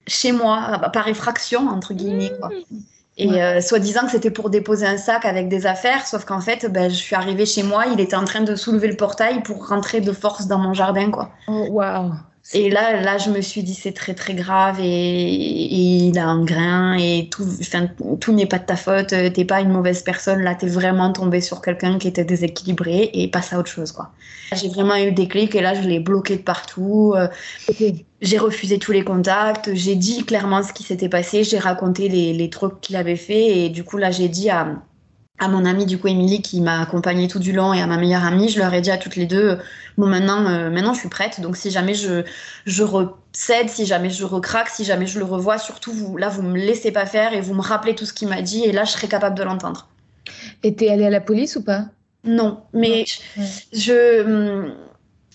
[0.07, 2.33] Chez moi, par effraction, entre guillemets.
[2.41, 2.51] Quoi.
[3.19, 3.43] Et Ouais.
[3.43, 6.89] euh, soi-disant que c'était pour déposer un sac avec des affaires, sauf qu'en fait, ben,
[6.89, 10.01] je suis arrivée chez moi, il était en train de soulever le portail pour rentrer
[10.01, 11.31] de force dans mon jardin, quoi.
[11.49, 12.13] oh, waouh.
[12.55, 16.27] Et là, là, je me suis dit c'est très très grave et, et il a
[16.27, 17.89] un grain et tout, enfin,
[18.21, 21.43] tout n'est pas de ta faute, t'es pas une mauvaise personne, là, t'es vraiment tombé
[21.43, 24.13] sur quelqu'un qui était déséquilibré et passe à autre chose, quoi.
[24.55, 27.15] J'ai vraiment eu des clics et là, je l'ai bloqué de partout.
[28.23, 32.33] j'ai refusé tous les contacts, j'ai dit clairement ce qui s'était passé, j'ai raconté les,
[32.33, 34.83] les trucs qu'il avait fait et du coup là j'ai dit à,
[35.39, 37.97] à mon amie du coup Émilie qui m'a accompagnée tout du long et à ma
[37.97, 39.59] meilleure amie, je leur ai dit à toutes les deux
[39.97, 42.25] bon maintenant euh, maintenant je suis prête donc si jamais je
[42.67, 46.43] je recède, si jamais je recraque, si jamais je le revois, surtout vous là vous
[46.43, 48.85] me laissez pas faire et vous me rappelez tout ce qu'il m'a dit et là
[48.85, 49.89] je serai capable de l'entendre.
[50.63, 51.87] Et t'es allée à la police ou pas?
[52.25, 53.05] Non, mais
[53.73, 54.23] je.
[54.23, 54.75] hum,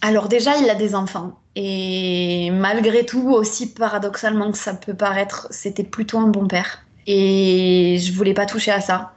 [0.01, 1.39] Alors, déjà, il a des enfants.
[1.55, 6.85] Et malgré tout, aussi paradoxalement que ça peut paraître, c'était plutôt un bon père.
[7.07, 9.13] Et je voulais pas toucher à ça.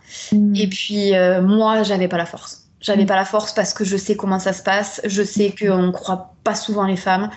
[0.55, 2.63] Et puis, euh, moi, j'avais pas la force.
[2.81, 3.07] J'avais Mm.
[3.07, 5.01] pas la force parce que je sais comment ça se passe.
[5.05, 7.31] Je sais qu'on croit pas souvent les femmes.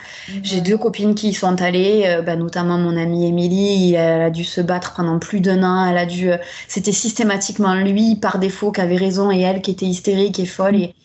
[0.44, 3.94] J'ai deux copines qui y sont allées, euh, bah, notamment mon amie Émilie.
[3.96, 5.86] Elle a dû se battre pendant plus d'un an.
[5.86, 6.32] Elle a dû.
[6.32, 10.46] euh, C'était systématiquement lui par défaut qui avait raison et elle qui était hystérique et
[10.46, 10.76] folle.
[10.76, 10.96] Et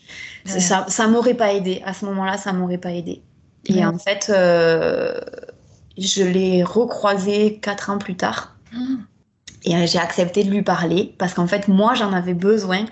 [0.45, 0.59] Ouais.
[0.59, 1.81] ça, ça m'aurait pas aidé.
[1.85, 3.23] À ce moment-là, ça m'aurait pas aidé.
[3.65, 5.19] Et en fait, euh,
[5.97, 8.55] je l'ai recroisé quatre ans plus tard.
[9.65, 12.85] Et euh, j'ai accepté de lui parler parce qu'en fait, moi, j'en avais besoin.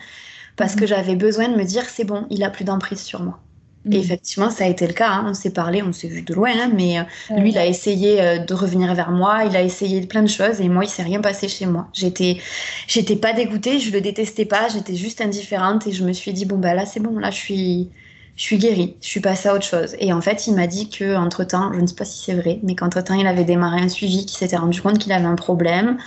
[0.57, 0.79] Parce Mhm.
[0.79, 3.43] que j'avais besoin de me dire, c'est bon, il a plus d'emprise sur moi.
[3.91, 5.09] Et effectivement, ça a été le cas.
[5.11, 5.25] hein.
[5.27, 7.03] On s'est parlé, on s'est vu de loin, hein, mais euh,
[7.37, 10.61] lui, il a essayé euh, de revenir vers moi, il a essayé plein de choses,
[10.61, 11.89] et moi, il s'est rien passé chez moi.
[11.93, 12.39] J'étais,
[12.87, 16.45] j'étais pas dégoûtée, je le détestais pas, j'étais juste indifférente, et je me suis dit
[16.45, 17.91] bon bah là, c'est bon, là, je suis,
[18.35, 19.95] je suis guérie, je suis passée à autre chose.
[19.99, 22.33] Et en fait, il m'a dit que entre temps, je ne sais pas si c'est
[22.33, 25.25] vrai, mais qu'entre temps, il avait démarré un suivi, qu'il s'était rendu compte qu'il avait
[25.25, 25.97] un problème,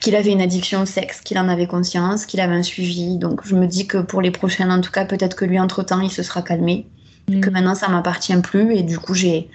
[0.00, 3.16] qu'il avait une addiction au sexe, qu'il en avait conscience, qu'il avait un suivi.
[3.16, 5.84] Donc, je me dis que pour les prochaines, en tout cas, peut-être que lui, entre
[5.84, 6.90] temps, il se sera calmé
[7.28, 7.40] Mm.
[7.40, 9.50] que maintenant ça m'appartient plus et du coup j'ai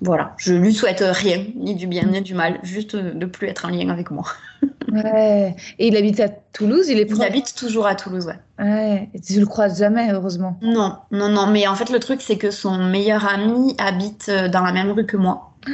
[0.00, 3.64] voilà je lui souhaite rien ni du bien ni du mal juste de plus être
[3.66, 4.24] en lien avec moi
[4.92, 5.54] Ouais.
[5.78, 9.10] Et il habite à Toulouse, il est il habite toujours à Toulouse ouais Ouais.
[9.12, 10.58] Et tu le croises jamais, heureusement.
[10.62, 14.48] non non non mais en fait le truc c'est que son meilleur ami habite euh,
[14.48, 15.52] dans la même rue que moi.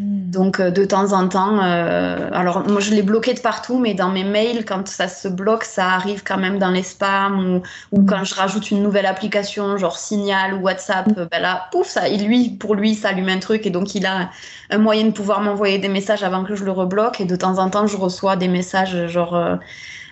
[0.00, 3.92] Donc euh, de temps en temps, euh, alors moi je l'ai bloqué de partout, mais
[3.92, 7.60] dans mes mails, quand ça se bloque, ça arrive quand même dans les spams
[7.92, 8.06] ou, hmm.
[8.06, 11.28] quand je rajoute une nouvelle application, genre Signal ou WhatsApp, hmm.
[11.30, 14.30] ben là, pouf, ça, lui, pour lui, ça allume un truc et donc il a
[14.70, 17.20] un moyen de pouvoir m'envoyer des messages avant que je le rebloque.
[17.20, 19.56] Et de temps en temps, je reçois des messages genre euh,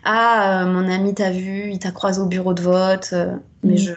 [0.05, 3.15] ah mon ami t'a vu, il t'a croisé au bureau de vote,
[3.63, 3.95] mais je,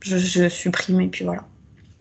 [0.00, 1.42] je, je supprime et puis voilà.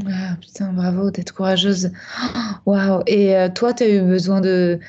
[0.05, 1.91] Ah, putain, bravo, d'être courageuse.
[2.65, 3.01] Waouh.
[3.07, 4.79] Et euh, toi, tu as eu besoin de,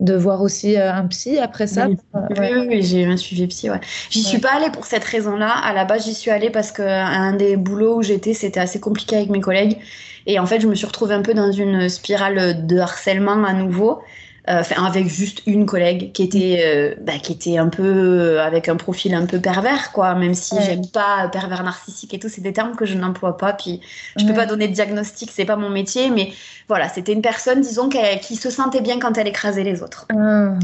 [0.00, 1.88] de voir aussi euh, un psy après ça?
[1.88, 3.70] Oui, oui, j'ai eu un suivi psy.
[3.70, 3.80] Ouais.
[4.10, 5.50] J'y suis pas allée pour cette raison-là.
[5.50, 9.16] À la base, j'y suis allée parce qu'un des boulots où j'étais, c'était assez compliqué
[9.16, 9.78] avec mes collègues.
[10.26, 13.54] Et en fait, je me suis retrouvée un peu dans une spirale de harcèlement à
[13.54, 14.02] nouveau.
[14.48, 18.42] Euh, enfin avec juste une collègue qui était euh, bah, qui était un peu euh,
[18.42, 20.14] avec un profil un peu pervers quoi.
[20.14, 23.52] Même si j'aime pas pervers narcissique et tout c'est des termes que je n'emploie pas.
[23.52, 23.80] Puis
[24.16, 26.32] je peux pas donner de diagnostic c'est pas mon métier mais
[26.68, 30.06] voilà c'était une personne disons qui se sentait bien quand elle écrasait les autres.
[30.10, 30.54] Ah,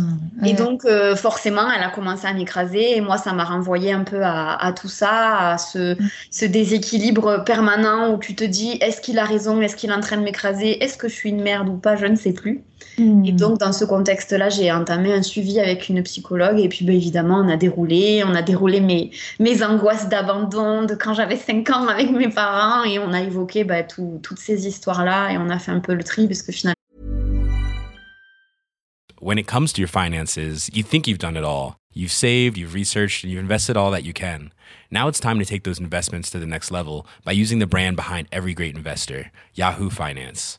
[0.47, 0.87] et donc
[1.17, 4.89] forcément elle a commencé à m'écraser et moi ça m'a renvoyé un peu à, tout
[4.89, 5.97] ça à ce,
[6.31, 9.61] ce déséquilibre permanent où tu te dis est-ce qu'il a raison?
[9.61, 10.83] Est-ce qu'il est en train de m'écraser?
[10.83, 11.97] Est-ce que je suis une merde ou pas?
[11.97, 12.65] Je ne sais plus
[12.99, 13.37] et hmm.
[13.37, 16.59] donc, dans ce contexte-là, j'ai entamé un suivi avec une psychologue.
[16.59, 20.95] Et puis, ben, évidemment, on a déroulé, on a déroulé mes, mes angoisses d'abandon de
[20.95, 22.85] quand j'avais 5 ans avec mes parents.
[22.85, 25.33] Et on a évoqué ben, toutes ces histoires-là.
[25.33, 26.75] Et on a fait un peu le tri parce que finalement.
[29.21, 30.37] When it comes to your finances,
[30.73, 31.77] you think you've done it all.
[31.93, 34.53] You've saved, you've researched, and you've invested all that you can.
[34.91, 37.97] Now it's time to take those investments to the next level by using the brand
[37.97, 40.59] behind every great investor, Yahoo Finance.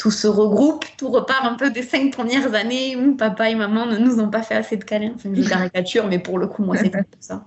[0.00, 3.84] tout se regroupe, tout repart un peu des cinq premières années où papa et maman
[3.84, 5.12] ne nous ont pas fait assez de câlins.
[5.14, 7.44] Enfin, je caricature, mais pour le coup, moi, c'est pas tout ça.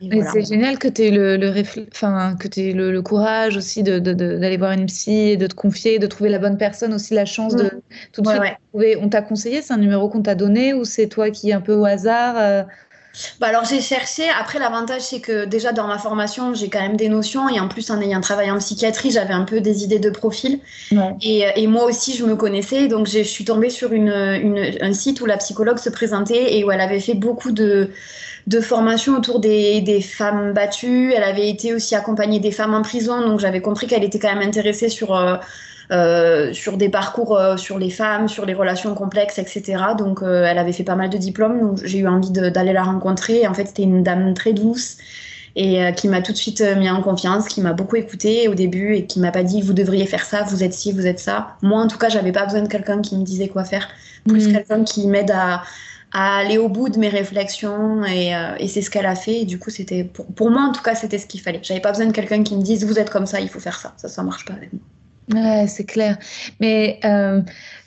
[0.00, 1.54] C'est génial que tu aies, le, le,
[1.92, 5.46] enfin, que aies le, le, courage aussi d'aller de, de, voir une psy et de
[5.46, 7.80] te confier, de trouver la bonne personne, aussi la chance de mm.
[8.12, 8.96] tout de suite trouver.
[9.00, 11.74] On t'a conseillé, c'est un numéro qu'on t'a donné ou c'est toi qui, un peu
[11.74, 12.64] au hasard euh,
[13.40, 14.24] bah alors j'ai cherché.
[14.28, 17.68] Après l'avantage c'est que déjà dans ma formation j'ai quand même des notions et en
[17.68, 20.60] plus en ayant travaillé en psychiatrie j'avais un peu des idées de profil.
[21.22, 24.92] Et, et, moi aussi je me connaissais donc je suis tombée sur une, une, un
[24.92, 27.90] site où la psychologue se présentait et où elle avait fait beaucoup de
[28.46, 31.12] de formations autour des, des, femmes battues.
[31.12, 34.32] Elle avait été aussi accompagnée des femmes en prison, donc j'avais compris qu'elle était quand
[34.32, 35.36] même intéressée sur euh,
[35.92, 39.76] euh, sur des parcours euh, sur les femmes, sur les relations complexes, etc.
[39.96, 42.82] Donc, euh, elle avait fait pas mal de diplômes, donc j'ai eu envie d'aller la
[42.82, 43.46] rencontrer.
[43.46, 44.96] en fait, c'était une dame très douce
[45.58, 48.94] et qui m'a tout de suite mis en confiance, qui m'a beaucoup écouté au début
[48.94, 51.56] et qui m'a pas dit vous devriez faire ça, vous êtes ci, vous êtes ça.
[51.62, 53.88] Moi, en tout cas, j'avais pas besoin de quelqu'un qui me disait quoi faire,
[54.28, 55.62] plus quelqu'un qui m'aide à,
[56.12, 59.40] à, aller au bout de mes réflexions et, et c'est ce qu'elle a fait.
[59.40, 61.60] Et du coup, c'était pour, pour, moi, en tout cas, c'était ce qu'il fallait.
[61.62, 63.78] J'avais pas besoin de quelqu'un qui me dise vous êtes comme ça, il faut faire
[63.78, 63.94] ça.
[63.96, 64.82] Ça, ça marche pas avec moi.
[65.34, 66.18] Ouais, c'est clair.
[66.60, 67.40] Mais euh,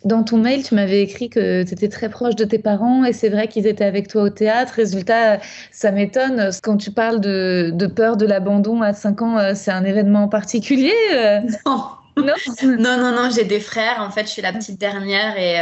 [0.04, 3.14] dans ton mail, tu m'avais écrit que tu étais très proche de tes parents et
[3.14, 4.74] c'est vrai qu'ils étaient avec toi au théâtre.
[4.76, 5.40] Résultat,
[5.72, 6.50] ça m'étonne.
[6.62, 10.28] Quand tu parles de, de peur de l'abandon à 5 ans, euh, c'est un événement
[10.28, 11.40] particulier euh?
[11.66, 11.84] Non.
[12.18, 14.02] Non, non, non, non j'ai des frères.
[14.02, 15.62] En fait, je suis la petite dernière et,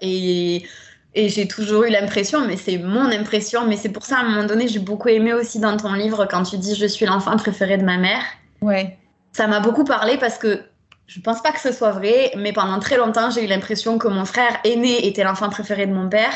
[0.00, 0.64] et,
[1.16, 4.28] et j'ai toujours eu l'impression, mais c'est mon impression, mais c'est pour ça, à un
[4.28, 7.36] moment donné, j'ai beaucoup aimé aussi dans ton livre quand tu dis Je suis l'enfant
[7.36, 8.22] préféré de ma mère.
[8.60, 8.96] Ouais.
[9.32, 10.60] Ça m'a beaucoup parlé parce que
[11.06, 14.08] je pense pas que ce soit vrai, mais pendant très longtemps, j'ai eu l'impression que
[14.08, 16.32] mon frère aîné était l'enfant préféré de mon père.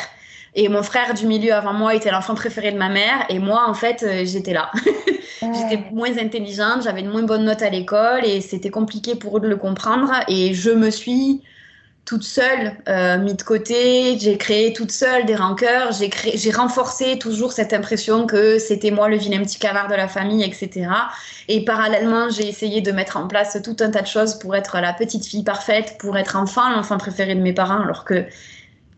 [0.55, 3.25] Et mon frère du milieu avant moi était l'enfant préféré de ma mère.
[3.29, 4.71] Et moi, en fait, euh, j'étais là.
[5.43, 9.41] j'étais moins intelligente, j'avais une moins bonne note à l'école et c'était compliqué pour eux
[9.41, 10.13] de le comprendre.
[10.29, 11.43] Et je me suis
[12.11, 17.53] toute seule, euh, mis de côté, j'ai créé toute seule des rancœurs, j'ai renforcé toujours
[17.53, 20.89] cette impression que c'était moi le vilain petit cavard de la famille, etc.
[21.47, 24.81] Et parallèlement, j'ai essayé de mettre en place tout un tas de choses pour être
[24.81, 28.25] la petite fille parfaite, pour être enfin l'enfant préféré de mes parents, alors que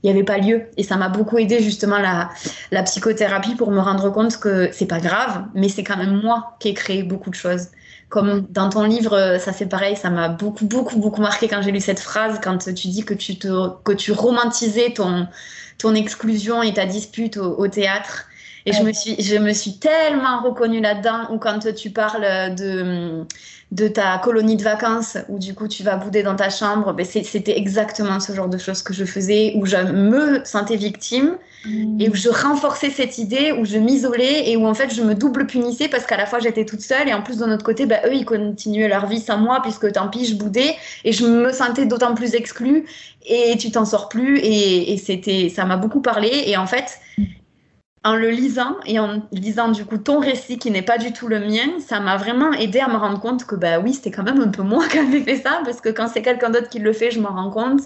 [0.02, 0.62] il n'y avait pas lieu.
[0.78, 2.30] Et ça m'a beaucoup aidé justement la,
[2.70, 6.56] la psychothérapie pour me rendre compte que c'est pas grave, mais c'est quand même moi
[6.60, 7.68] qui ai créé beaucoup de choses
[8.12, 11.72] comme dans ton livre, ça c'est pareil, ça m'a beaucoup, beaucoup, beaucoup marqué quand j'ai
[11.72, 15.26] lu cette phrase, quand tu dis que tu, te, que tu romantisais ton,
[15.78, 18.26] ton exclusion et ta dispute au, théâtre.
[18.66, 23.24] Et je, me suis, je me suis tellement reconnue là-dedans, ou quand tu parles de,
[23.72, 27.04] de ta colonie de vacances, où du coup tu vas bouder dans ta chambre, ben
[27.04, 31.36] c'était exactement ce genre de choses que je faisais, où je me sentais victime,
[32.00, 35.14] et où je renforçais cette idée, où je m'isolais, et où en fait je me
[35.14, 37.86] double punissais parce qu'à la fois j'étais toute seule, et en plus de notre côté,
[37.86, 41.24] ben, eux ils continuaient leur vie sans moi, puisque tant pis, je boudais, et je
[41.24, 42.84] me sentais d'autant plus exclue,
[43.26, 46.98] et tu t'en sors plus, et, et c'était, ça m'a beaucoup parlé, et en fait,
[48.04, 51.28] en le lisant et en lisant du coup ton récit qui n'est pas du tout
[51.28, 54.24] le mien, ça m'a vraiment aidé à me rendre compte que bah oui, c'était quand
[54.24, 56.78] même un peu moi qui avais fait ça parce que quand c'est quelqu'un d'autre qui
[56.80, 57.82] le fait, je m'en rends compte.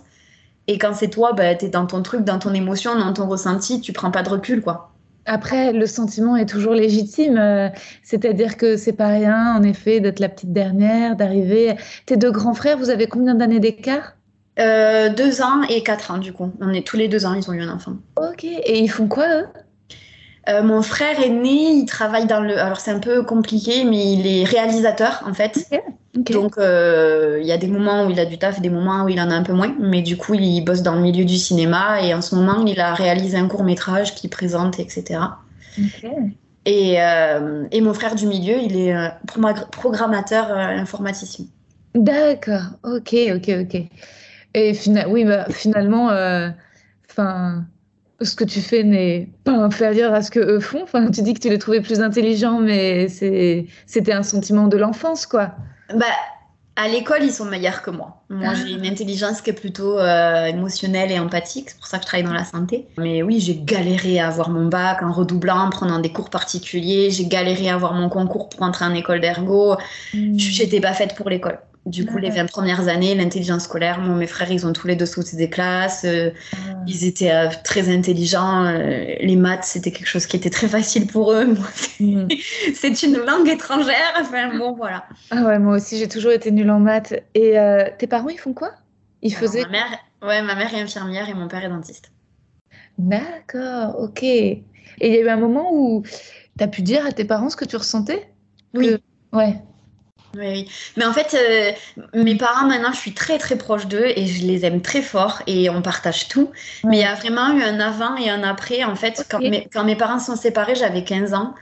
[0.68, 3.29] Et quand c'est toi, bah, tu es dans ton truc, dans ton émotion, dans ton
[3.29, 4.92] ressenti, tu prends pas de recul quoi.
[5.26, 7.68] Après, le sentiment est toujours légitime, euh,
[8.05, 11.74] c'est-à-dire que c'est pas rien, en effet, d'être la petite dernière, d'arriver.
[12.07, 14.14] Tes deux grands frères, vous avez combien d'années d'écart?
[14.61, 16.52] Euh, Deux ans et quatre ans, du coup.
[16.61, 17.94] On est tous les deux ans, ils ont eu un enfant.
[18.16, 19.46] Ok, et ils font quoi, eux?
[20.48, 22.59] Euh, mon frère aîné, il travaille dans le.
[22.59, 25.68] Alors c'est un peu compliqué, mais il est réalisateur en fait.
[26.14, 29.09] Donc euh, il y a des moments où il a du taf, des moments où
[29.09, 29.74] il en a un peu moins.
[29.80, 32.80] Mais du coup, il bosse dans le milieu du cinéma et en ce moment, il
[32.80, 35.20] a réalisé un court métrage qu'il présente, etc.
[36.64, 38.94] Et, euh, et, mon frère du milieu, il est
[39.72, 41.44] programmateur informaticien.
[41.94, 43.82] D'accord, ok, ok, ok.
[44.54, 44.72] Et
[45.09, 46.06] oui, bah, finalement,
[47.11, 47.64] enfin
[48.20, 50.83] ce que tu fais n'est pas inférieur à ce que eux font.
[50.83, 55.26] Enfin, tu dis que tu les trouvais plus intelligents, mais c'était un sentiment de l'enfance,
[55.26, 55.52] quoi.
[55.94, 56.07] Bah,
[56.76, 58.22] à l'école, ils sont meilleurs que moi.
[58.29, 61.70] Moi, j'ai une intelligence qui est plutôt euh, émotionnelle et empathique.
[61.70, 62.87] C'est pour ça que je travaille dans la santé.
[62.98, 67.11] Mais oui, j'ai galéré à avoir mon bac en redoublant, en prenant des cours particuliers.
[67.11, 69.76] J'ai galéré à avoir mon concours pour entrer en école d'ergo.
[70.12, 70.38] Mmh.
[70.38, 71.59] J'étais pas faite pour l'école.
[71.87, 74.96] Du coup, les 20 premières années, l'intelligence scolaire, moi, mes frères, ils ont tous les
[74.96, 76.05] deux sauté des classes.
[76.05, 76.83] Euh, ah.
[76.88, 78.64] Ils étaient euh, très intelligents.
[78.64, 81.55] Euh, les maths, c'était quelque chose qui était très facile pour eux.
[82.01, 82.27] Mm.
[82.75, 84.14] c'est une langue étrangère.
[84.20, 85.07] Enfin, bon, voilà.
[85.31, 87.14] Ah ouais, moi aussi, j'ai toujours été nulle en maths.
[87.37, 87.55] Et
[87.99, 88.72] tes parents, ils font quoi?
[89.22, 89.62] Ils faisaient.
[89.62, 92.11] Ma mère, ouais, ma mère est infirmière et mon père est dentiste.
[92.99, 94.25] D'accord, ok.
[94.25, 94.64] Et
[95.01, 96.03] il y a eu un moment où
[96.59, 98.29] tu as pu dire à tes parents ce que tu ressentais?
[98.75, 98.96] Oui.
[99.33, 99.57] Ouais.
[100.38, 101.72] Oui, mais en fait, euh,
[102.14, 105.42] mes parents, maintenant, je suis très très proche d'eux et je les aime très fort
[105.46, 106.51] et on partage tout.
[106.85, 108.85] Mais il y a vraiment eu un avant et un après.
[108.85, 111.55] En fait, quand, mes, quand mes parents sont séparés, j'avais 15 ans.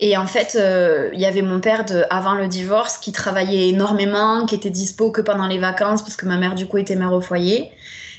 [0.00, 3.68] Et en fait, euh, il y avait mon père de, avant le divorce qui travaillait
[3.68, 6.96] énormément, qui était dispo que pendant les vacances parce que ma mère, du coup, était
[6.96, 7.70] mère au foyer.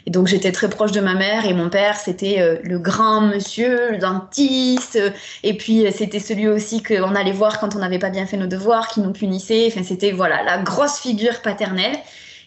[0.08, 3.22] Et donc j'étais très proche de ma mère et mon père c'était euh, le grand
[3.22, 5.00] monsieur, le dentiste.
[5.44, 8.38] et puis euh, c'était celui aussi qu'on allait voir quand on n'avait pas bien fait
[8.38, 9.68] nos devoirs, qui nous punissait.
[9.68, 11.96] Enfin c'était voilà la grosse figure paternelle.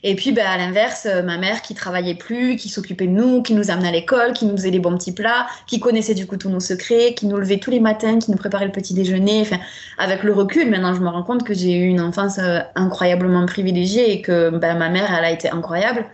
[0.06, 3.40] Et puis ben, à l'inverse, euh, ma mère qui travaillait plus, qui s'occupait de nous,
[3.40, 6.26] qui nous amenait à l'école, qui nous faisait des bons petits plats, qui connaissait du
[6.26, 8.92] coup tous nos secrets, qui nous levait tous les matins, qui nous préparait le petit
[8.92, 9.40] déjeuner.
[9.40, 9.58] Enfin,
[9.96, 12.38] avec le recul, maintenant je me rends compte que j'ai eu une enfance
[12.74, 16.04] incroyablement privilégiée et que ben, ma mère, elle a été incroyable.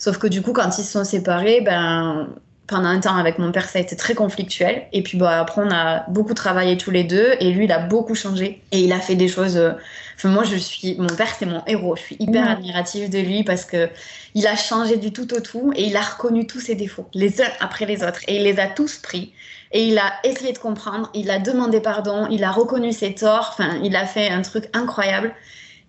[0.00, 2.26] Sauf que du coup, quand ils se sont séparés, ben,
[2.66, 4.86] pendant un temps avec mon père, ça a été très conflictuel.
[4.94, 7.34] Et puis bah, après, on a beaucoup travaillé tous les deux.
[7.38, 8.62] Et lui, il a beaucoup changé.
[8.72, 9.58] Et il a fait des choses.
[9.58, 9.72] Euh,
[10.16, 10.96] enfin, moi, je suis.
[10.98, 11.96] Mon père, c'est mon héros.
[11.96, 13.90] Je suis hyper admirative de lui parce que
[14.34, 15.72] il a changé du tout au tout.
[15.76, 18.20] Et il a reconnu tous ses défauts, les uns après les autres.
[18.26, 19.34] Et il les a tous pris.
[19.72, 21.10] Et il a essayé de comprendre.
[21.12, 22.26] Il a demandé pardon.
[22.30, 23.50] Il a reconnu ses torts.
[23.52, 25.34] Enfin, il a fait un truc incroyable.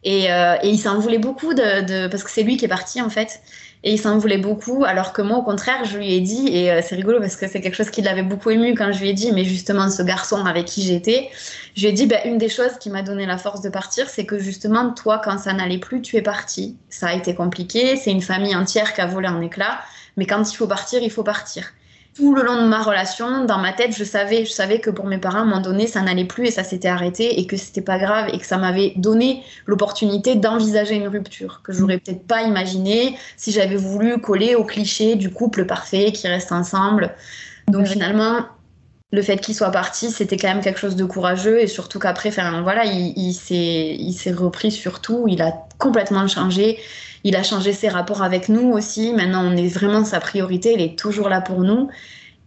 [0.03, 2.67] Et, euh, et il s'en voulait beaucoup de, de, parce que c'est lui qui est
[2.67, 3.39] parti en fait.
[3.83, 6.71] Et il s'en voulait beaucoup, alors que moi, au contraire, je lui ai dit, et
[6.71, 9.09] euh, c'est rigolo parce que c'est quelque chose qui l'avait beaucoup ému quand je lui
[9.09, 11.29] ai dit, mais justement, ce garçon avec qui j'étais,
[11.75, 14.07] je lui ai dit, bah, une des choses qui m'a donné la force de partir,
[14.07, 16.77] c'est que justement, toi, quand ça n'allait plus, tu es parti.
[16.89, 19.79] Ça a été compliqué, c'est une famille entière qui a volé en éclats,
[20.15, 21.71] mais quand il faut partir, il faut partir
[22.15, 25.05] tout le long de ma relation, dans ma tête, je savais, je savais que pour
[25.05, 27.55] mes parents, à un moment donné, ça n'allait plus et ça s'était arrêté et que
[27.55, 32.27] c'était pas grave et que ça m'avait donné l'opportunité d'envisager une rupture que j'aurais peut-être
[32.27, 37.15] pas imaginé si j'avais voulu coller au cliché du couple parfait qui reste ensemble.
[37.67, 38.45] Donc finalement,
[39.13, 42.29] le fait qu'il soit parti, c'était quand même quelque chose de courageux et surtout qu'après,
[42.29, 46.77] enfin voilà, il, il s'est repris surtout, il a complètement changé.
[47.23, 49.13] Il a changé ses rapports avec nous aussi.
[49.13, 50.73] Maintenant, on est vraiment sa priorité.
[50.73, 51.89] Il est toujours là pour nous.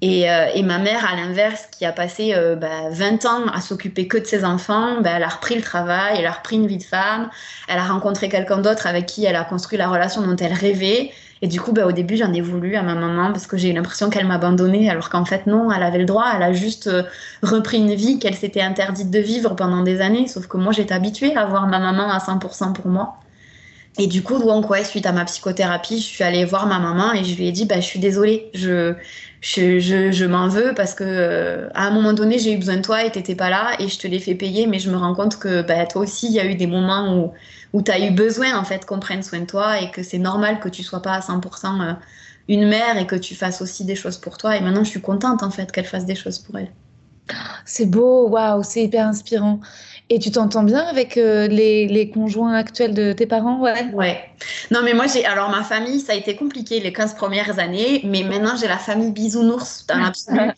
[0.01, 4.07] Et, euh, ma mère, à l'inverse, qui a passé euh, bah, 20 ans à s'occuper
[4.07, 6.77] que de ses enfants, bah, elle a repris le travail, elle a repris une vie
[6.77, 7.31] de femme,
[7.69, 11.11] elle a rencontré quelqu'un d'autre avec qui elle a construit la relation dont elle rêvait.
[11.41, 13.71] Et du coup, bah, au début, j'en ai voulu à ma maman parce que j'ai
[13.71, 16.27] eu l'impression qu'elle m'abandonnait, alors qu'en fait, non, elle avait le droit.
[16.37, 17.05] Elle a juste euh,
[17.43, 20.27] repris une vie qu'elle s'était interdite de vivre pendant des années.
[20.27, 23.24] Sauf que moi, j'étais habituée à voir ma maman à 100% pour moi.
[23.97, 27.13] Et du coup, donc, ouais, suite à ma psychothérapie, je suis allée voir ma maman
[27.13, 28.95] et je lui ai dit, bah, je suis désolée, je,
[29.41, 32.77] je, je, je m'en veux parce que euh, à un moment donné, j'ai eu besoin
[32.77, 34.97] de toi et t'étais pas là et je te l'ai fait payer, mais je me
[34.97, 37.33] rends compte que bah, toi aussi, il y a eu des moments où,
[37.73, 40.19] où tu as eu besoin en fait qu'on prenne soin de toi et que c'est
[40.19, 41.93] normal que tu sois pas à 100% euh,
[42.49, 44.57] une mère et que tu fasses aussi des choses pour toi.
[44.57, 46.73] Et maintenant, je suis contente en fait qu'elle fasse des choses pour elle.
[47.65, 49.61] C'est beau, waouh, c'est hyper inspirant.
[50.11, 53.87] Et tu t'entends bien avec euh, les, les, conjoints actuels de tes parents Ouais.
[53.93, 54.21] Ouais.
[54.71, 55.25] Non, mais moi, j'ai.
[55.25, 58.79] Alors, ma famille, ça a été compliqué les 15 premières années, mais maintenant, j'ai la
[58.79, 60.51] famille bisounours dans l'absolu.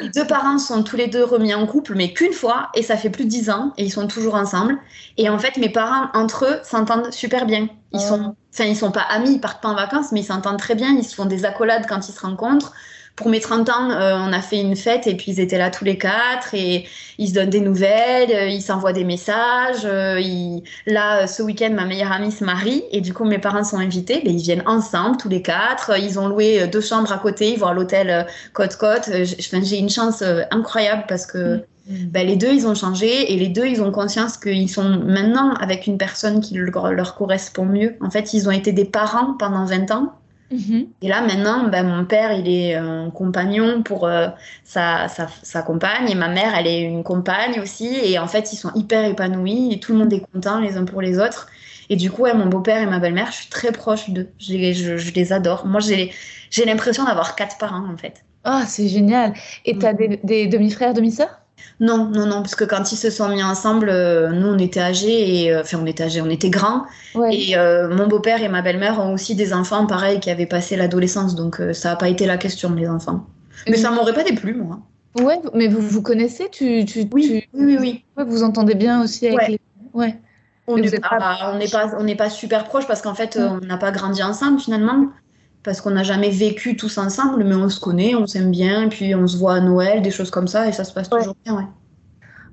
[0.00, 2.98] Mes deux parents sont tous les deux remis en couple, mais qu'une fois, et ça
[2.98, 4.76] fait plus de 10 ans, et ils sont toujours ensemble.
[5.16, 7.68] Et en fait, mes parents, entre eux, s'entendent super bien.
[7.94, 10.58] Ils sont, enfin, ils sont pas amis, ils partent pas en vacances, mais ils s'entendent
[10.58, 10.90] très bien.
[10.90, 12.74] Ils se font des accolades quand ils se rencontrent
[13.16, 15.70] pour mes 30 ans, euh, on a fait une fête et puis ils étaient là
[15.70, 16.86] tous les quatre et
[17.18, 19.84] ils se donnent des nouvelles, euh, ils s'envoient des messages.
[19.84, 20.20] Euh,
[20.86, 24.22] là, ce week-end, ma meilleure amie se marie et du coup, mes parents sont invités.
[24.24, 25.98] Ben, ils viennent ensemble, tous les quatre.
[25.98, 29.10] Ils ont loué deux chambres à côté, ils vont à l'hôtel Côte-Côte.
[29.12, 31.56] J'ai une chance incroyable parce que
[31.88, 32.06] mm.
[32.06, 35.52] ben, les deux, ils ont changé et les deux, ils ont conscience qu'ils sont maintenant
[35.54, 37.94] avec une personne qui leur correspond mieux.
[38.00, 40.14] En fait, ils ont été des parents pendant 20 ans
[40.52, 40.86] Mhm.
[41.00, 44.28] Et là, maintenant, ben, mon père, il est un compagnon pour euh,
[44.64, 47.88] sa, sa, sa, compagne, et ma mère, elle est une compagne aussi.
[48.04, 50.84] Et en fait, ils sont hyper épanouis, et tout le monde est content les uns
[50.84, 51.48] pour les autres.
[51.88, 54.28] Et du coup, ouais, mon beau-père et ma belle-mère, je suis très proche d'eux.
[54.38, 55.66] Je, je, je, les adore.
[55.66, 58.24] Moi, j'ai l'impression d'avoir quatre parents, en fait.
[58.44, 59.34] Ah, c'est génial.
[59.64, 59.96] Et tu as mm.
[59.96, 61.41] des, des demi-frères, demi-sœurs?
[61.80, 64.80] Non, non, non, parce que quand ils se sont mis ensemble, euh, nous on était
[64.80, 66.84] âgés et euh, enfin on était âgés, on était grands.
[67.30, 70.76] Et euh, mon beau-père et ma belle-mère ont aussi des enfants, pareil, qui avaient passé
[70.76, 73.26] l'adolescence, donc ça n'a pas été la question les enfants.
[73.68, 74.80] Mais ça m'aurait pas déplu, moi.
[75.20, 79.48] Ouais, mais vous vous connaissez, tu, tu, oui, oui, oui, vous entendez bien aussi avec
[79.48, 79.60] les.
[79.92, 80.16] Ouais.
[80.68, 84.22] On n'est pas, on pas, pas super proches parce qu'en fait, on n'a pas grandi
[84.22, 85.08] ensemble finalement
[85.62, 88.88] parce qu'on n'a jamais vécu tous ensemble, mais on se connaît, on s'aime bien, et
[88.88, 91.36] puis on se voit à Noël, des choses comme ça, et ça se passe toujours
[91.44, 91.66] bien, ouais.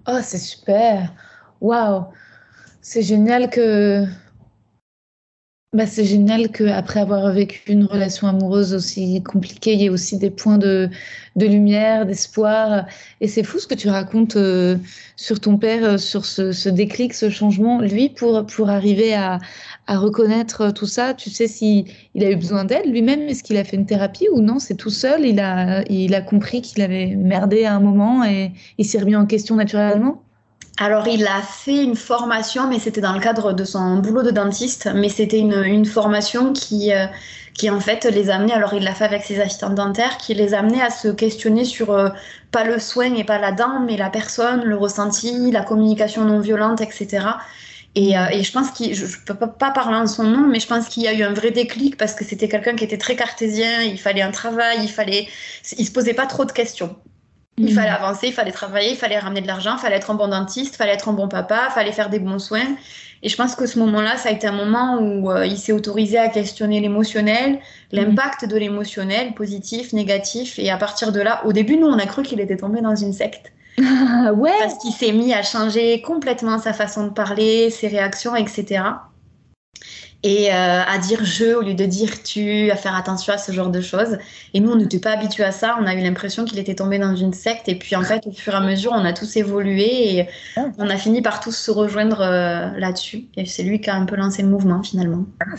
[0.08, 1.12] Oh, c'est super.
[1.62, 2.06] Waouh.
[2.82, 4.06] C'est génial que
[5.74, 10.18] bah, c'est génial qu'après avoir vécu une relation amoureuse aussi compliquée, il y ait aussi
[10.18, 10.90] des points de,
[11.36, 12.88] de lumière, d'espoir.
[13.22, 14.78] Et c'est fou ce que tu racontes euh,
[15.16, 17.82] sur ton père, euh, sur ce, ce, déclic, ce changement.
[17.82, 19.38] Lui, pour, pour arriver à,
[19.86, 23.22] à reconnaître tout ça, tu sais s'il il a eu besoin d'aide lui-même?
[23.30, 24.58] Est-ce qu'il a fait une thérapie ou non?
[24.58, 28.54] C'est tout seul il a, il a compris qu'il avait merdé à un moment et
[28.80, 30.24] il s'est remis en question naturellement?
[30.82, 34.32] Alors, il a fait une formation, mais c'était dans le cadre de son boulot de
[34.32, 34.90] dentiste.
[34.96, 37.06] Mais c'était une, formation qui, euh,
[37.54, 40.54] qui, en fait, les amenait, alors il l'a fait avec ses assistants dentaires, qui les
[40.54, 42.10] amenait à se questionner sur euh,
[42.52, 46.40] pas le soin et pas la dent, mais la personne, le ressenti, la communication non
[46.40, 47.28] violente, etc.
[47.96, 50.62] Et, euh, et je pense qu'il, je ne peux pas parler en son nom, mais
[50.62, 52.98] je pense qu'il y a eu un vrai déclic parce que c'était quelqu'un qui était
[52.98, 55.28] très cartésien, il fallait un travail, il fallait,
[55.78, 56.96] il se posait pas trop de questions.
[57.60, 58.04] Il fallait mm.
[58.04, 60.76] avancer, il fallait travailler, il fallait ramener de l'argent, il fallait être un bon dentiste,
[60.76, 62.76] il fallait être un bon papa, il fallait faire des bons soins.
[63.22, 65.74] Et je pense que ce moment-là, ça a été un moment où euh, il s'est
[65.74, 67.60] autorisé à questionner l'émotionnel, mm.
[67.92, 70.58] l'impact de l'émotionnel, positif, négatif.
[70.58, 72.96] Et à partir de là, au début, nous, on a cru qu'il était tombé dans
[72.96, 73.52] une secte.
[73.78, 74.52] ouais.
[74.60, 78.82] Parce qu'il s'est mis à changer complètement sa façon de parler, ses réactions, etc
[80.24, 83.52] et euh, à dire je au lieu de dire tu, à faire attention à ce
[83.52, 84.18] genre de choses.
[84.54, 85.78] Et nous, on n'était pas habitués à ça.
[85.82, 87.70] On a eu l'impression qu'il était tombé dans une secte.
[87.70, 90.66] Et puis, en fait, au fur et à mesure, on a tous évolué et ah.
[90.78, 93.26] on a fini par tous se rejoindre euh, là-dessus.
[93.38, 95.26] Et c'est lui qui a un peu lancé le mouvement, finalement.
[95.42, 95.56] Ah,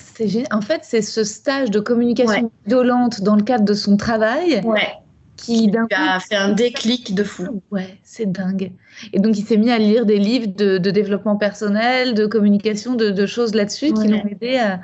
[0.52, 4.60] en fait, c'est ce stage de communication violente dans le cadre de son travail.
[4.64, 4.92] Ouais
[5.40, 7.62] qui a fait un déclic de fou.
[7.70, 8.72] Ouais, c'est dingue.
[9.12, 13.26] Et donc il s'est mis à lire des livres de, développement personnel, de communication, de,
[13.26, 14.80] choses là-dessus qui l'ont aidé à.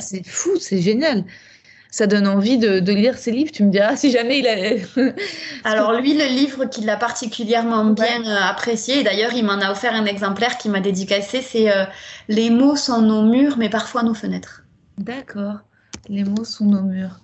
[0.00, 1.24] C'est fou, c'est génial.
[1.90, 3.50] Ça donne envie de, lire ces livres.
[3.50, 5.12] Tu me diras si jamais il a.
[5.64, 9.70] Alors lui, le livre qu'il a particulièrement bien euh, apprécié, et d'ailleurs il m'en a
[9.70, 11.84] offert un exemplaire qui m'a dédicacé, c'est euh,
[12.28, 14.64] Les mots sont nos murs, mais parfois nos fenêtres.
[14.98, 15.58] D'accord.
[16.08, 17.20] Les mots sont nos murs.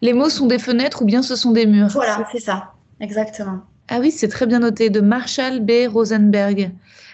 [0.00, 3.60] Les mots sont des fenêtres ou bien ce sont des murs Voilà, c'est ça, exactement.
[3.88, 5.88] Ah oui, c'est très bien noté, de Marshall B.
[5.88, 6.70] Rosenberg.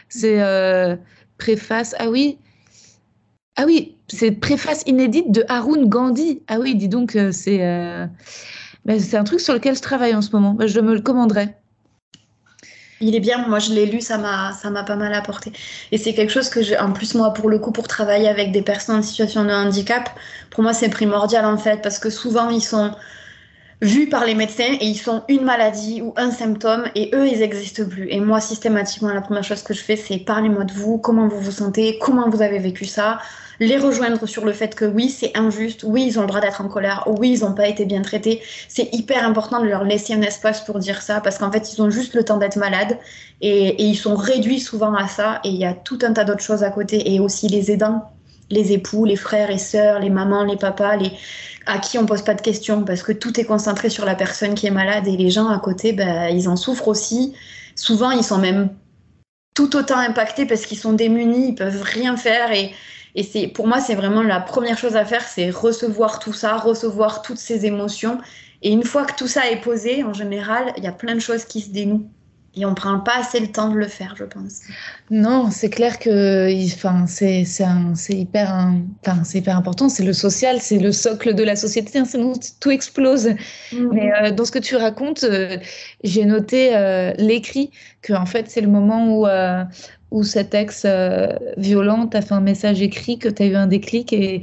[0.09, 0.97] C'est euh,
[1.39, 2.39] préface, ah oui,
[3.57, 6.43] ah oui, c'est préface inédite de Arun Gandhi.
[6.49, 8.07] Ah oui, dis donc, euh, c'est euh,
[8.85, 10.55] ben, c'est un truc sur lequel je travaille en ce moment.
[10.55, 11.55] Ben, je me le commanderai.
[13.05, 15.53] Il est bien, moi je l'ai lu, ça m'a, ça m'a pas mal apporté.
[15.93, 18.51] Et c'est quelque chose que j'ai, en plus moi pour le coup, pour travailler avec
[18.53, 20.09] des personnes en situation de handicap,
[20.51, 22.93] pour moi c'est primordial en fait, parce que souvent ils sont,
[23.81, 27.41] vus par les médecins et ils sont une maladie ou un symptôme et eux ils
[27.41, 28.09] n'existent plus.
[28.11, 31.41] Et moi systématiquement la première chose que je fais c'est parlez-moi de vous, comment vous
[31.41, 33.19] vous sentez, comment vous avez vécu ça,
[33.61, 36.61] les rejoindre sur le fait que oui c'est injuste, oui ils ont le droit d'être
[36.61, 38.43] en colère, oui ils n'ont pas été bien traités.
[38.69, 41.83] C'est hyper important de leur laisser un espace pour dire ça parce qu'en fait ils
[41.83, 42.99] ont juste le temps d'être malades
[43.41, 46.25] et, et ils sont réduits souvent à ça et il y a tout un tas
[46.25, 48.11] d'autres choses à côté et aussi les aidants
[48.51, 51.13] les époux, les frères et sœurs, les mamans, les papas, les
[51.67, 54.55] à qui on pose pas de questions parce que tout est concentré sur la personne
[54.55, 57.35] qui est malade et les gens à côté, ben, ils en souffrent aussi.
[57.75, 58.69] Souvent, ils sont même
[59.55, 62.73] tout autant impactés parce qu'ils sont démunis, ils peuvent rien faire et,
[63.15, 66.57] et c'est pour moi c'est vraiment la première chose à faire, c'est recevoir tout ça,
[66.57, 68.19] recevoir toutes ces émotions.
[68.63, 71.21] Et une fois que tout ça est posé, en général, il y a plein de
[71.21, 72.09] choses qui se dénouent.
[72.57, 74.61] Et on prend pas assez le temps de le faire, je pense.
[75.11, 77.45] Non, c'est clair que enfin, c'est
[78.11, 78.71] hyper,
[79.05, 79.89] enfin, hyper important.
[79.89, 83.31] C'est le social, c'est le socle de la société, hein, sinon tout explose.
[83.73, 83.89] Mm-hmm.
[83.93, 85.59] Mais euh, dans ce que tu racontes, euh,
[86.05, 89.27] j'ai noté euh, l'écrit, que en fait, c'est le moment où,
[90.15, 90.87] où cet ex
[91.57, 94.13] violent t'a fait un message écrit, que tu as eu un déclic.
[94.13, 94.41] Et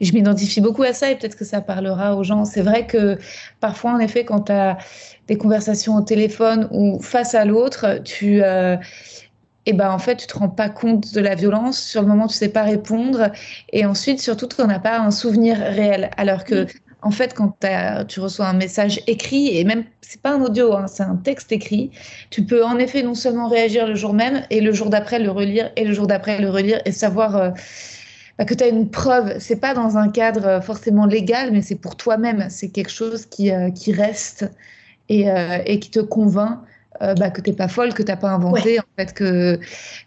[0.00, 2.44] je m'identifie beaucoup à ça et peut-être que ça parlera aux gens.
[2.44, 3.18] C'est vrai que
[3.58, 4.78] parfois, en effet, quand tu as
[5.26, 8.76] des conversations au téléphone ou face à l'autre, tu euh,
[9.66, 12.26] et ben en fait tu te rends pas compte de la violence sur le moment
[12.26, 13.30] tu sais pas répondre
[13.70, 16.66] et ensuite surtout tu n'en as pas un souvenir réel alors que
[17.02, 17.54] en fait quand
[18.08, 21.52] tu reçois un message écrit et même c'est pas un audio hein, c'est un texte
[21.52, 21.90] écrit
[22.30, 25.30] tu peux en effet non seulement réagir le jour même et le jour d'après le
[25.30, 27.50] relire et le jour d'après le relire et savoir euh,
[28.38, 29.36] bah, que tu as une preuve.
[29.40, 32.46] C'est pas dans un cadre forcément légal mais c'est pour toi-même.
[32.50, 34.50] C'est quelque chose qui, euh, qui reste
[35.10, 36.60] euh, et, qui te convainc
[37.02, 38.78] euh, bah, que tu n'es pas folle, que tu n'as pas inventé.
[38.80, 39.58] En fait, que...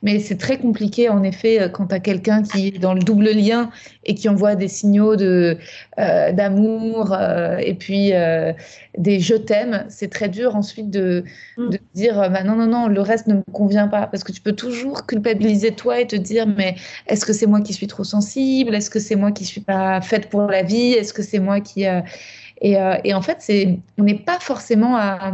[0.01, 3.01] Mais c'est très compliqué, en effet, euh, quand tu as quelqu'un qui est dans le
[3.01, 3.69] double lien
[4.05, 5.57] et qui envoie des signaux de,
[5.97, 7.15] d'amour
[7.59, 8.11] et puis
[8.97, 9.85] des je t'aime.
[9.89, 11.23] C'est très dur ensuite de,
[11.57, 11.69] mm.
[11.69, 14.07] de dire bah, non, non, non, le reste ne me convient pas.
[14.07, 16.75] Parce que tu peux toujours culpabiliser toi et te dire mais
[17.07, 18.73] est-ce que c'est moi qui suis trop sensible?
[18.73, 20.93] Est-ce que c'est moi qui suis pas faite pour la vie?
[20.93, 21.85] Est-ce que c'est moi qui.
[22.63, 25.33] Euh, et, en fait, c'est, on n'est pas forcément à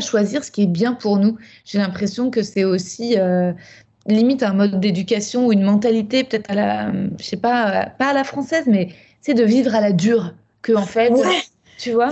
[0.00, 1.36] choisir ce qui est bien pour nous.
[1.64, 3.52] J'ai l'impression que c'est aussi euh,
[4.06, 8.12] limite un mode d'éducation ou une mentalité, peut-être à la, je sais pas, pas à
[8.12, 8.88] la française, mais
[9.20, 10.34] c'est de vivre à la dure.
[10.62, 11.10] Que en fait,
[11.80, 12.10] tu vois?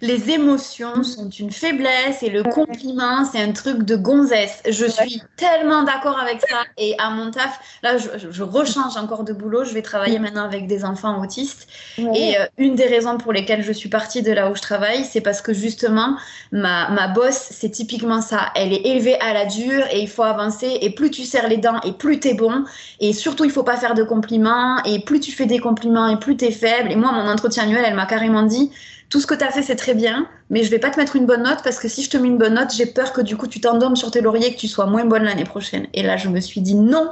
[0.00, 4.60] Les émotions sont une faiblesse et le compliment, c'est un truc de gonzesse.
[4.68, 6.64] Je suis tellement d'accord avec ça.
[6.76, 9.64] Et à mon taf, là, je, rechange encore de boulot.
[9.64, 11.68] Je vais travailler maintenant avec des enfants autistes.
[11.98, 15.04] Et euh, une des raisons pour lesquelles je suis partie de là où je travaille,
[15.04, 16.16] c'est parce que justement,
[16.50, 18.50] ma, ma boss, c'est typiquement ça.
[18.56, 20.78] Elle est élevée à la dure et il faut avancer.
[20.80, 22.64] Et plus tu serres les dents et plus t'es bon.
[22.98, 24.82] Et surtout, il faut pas faire de compliments.
[24.84, 26.90] Et plus tu fais des compliments et plus t'es faible.
[26.90, 28.72] Et moi, mon entretien annuel, elle m'a carrément dit
[29.08, 31.16] tout ce que tu as fait, c'est très bien, mais je vais pas te mettre
[31.16, 33.22] une bonne note parce que si je te mets une bonne note, j'ai peur que
[33.22, 35.86] du coup tu t'endormes sur tes lauriers et que tu sois moins bonne l'année prochaine.
[35.94, 37.10] Et là, je me suis dit non,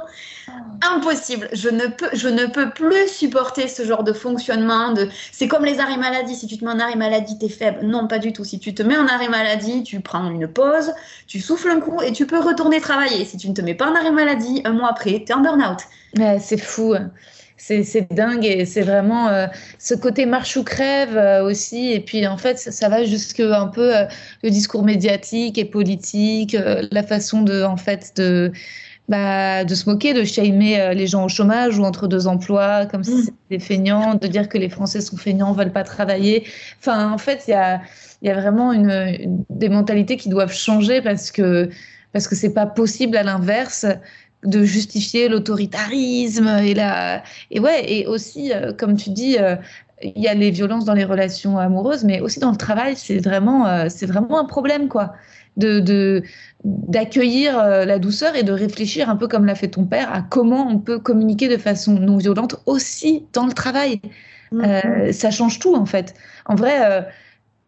[0.81, 1.49] impossible.
[1.53, 4.93] Je ne peux, je ne peux plus supporter ce genre de fonctionnement.
[4.93, 6.35] De, c'est comme les arrêts maladie.
[6.35, 7.79] Si tu te mets en arrêt maladie, tu es faible.
[7.83, 8.43] Non, pas du tout.
[8.43, 10.93] Si tu te mets en arrêt maladie, tu prends une pause,
[11.25, 13.25] tu souffles un coup et tu peux retourner travailler.
[13.25, 15.41] Si tu ne te mets pas en arrêt maladie, un mois après, tu es en
[15.41, 15.79] burn-out.
[16.39, 16.95] c'est fou
[17.57, 19.47] c'est dingue et c'est vraiment euh,
[19.79, 21.91] ce côté marche ou crève euh, aussi.
[21.91, 24.05] Et puis en fait, ça, va jusque un peu euh,
[24.43, 26.55] le discours médiatique et politique,
[26.91, 28.51] la façon de en fait de
[29.09, 33.05] bah, de se moquer, de shamer les gens au chômage ou entre deux emplois, comme
[33.05, 33.23] si mm.
[33.23, 36.45] c'était feignant, de dire que les Français sont feignants, veulent pas travailler.
[36.81, 37.81] Enfin, en fait, il y a,
[38.21, 41.69] y a vraiment une, des mentalités qui doivent changer parce que
[42.13, 43.85] parce que c'est pas possible à l'inverse
[44.47, 49.55] de justifier l'autoritarisme et la et ouais et aussi euh, comme tu dis euh,
[50.01, 53.19] il y a les violences dans les relations amoureuses mais aussi dans le travail c'est
[53.19, 55.13] vraiment euh, c'est vraiment un problème quoi.
[55.57, 56.21] De
[56.63, 60.67] d'accueillir la douceur et de réfléchir un peu comme l'a fait ton père à comment
[60.69, 63.99] on peut communiquer de façon non violente aussi dans le travail.
[64.53, 65.11] Mm-hmm.
[65.13, 66.13] ça change tout en fait.
[66.45, 67.07] En vrai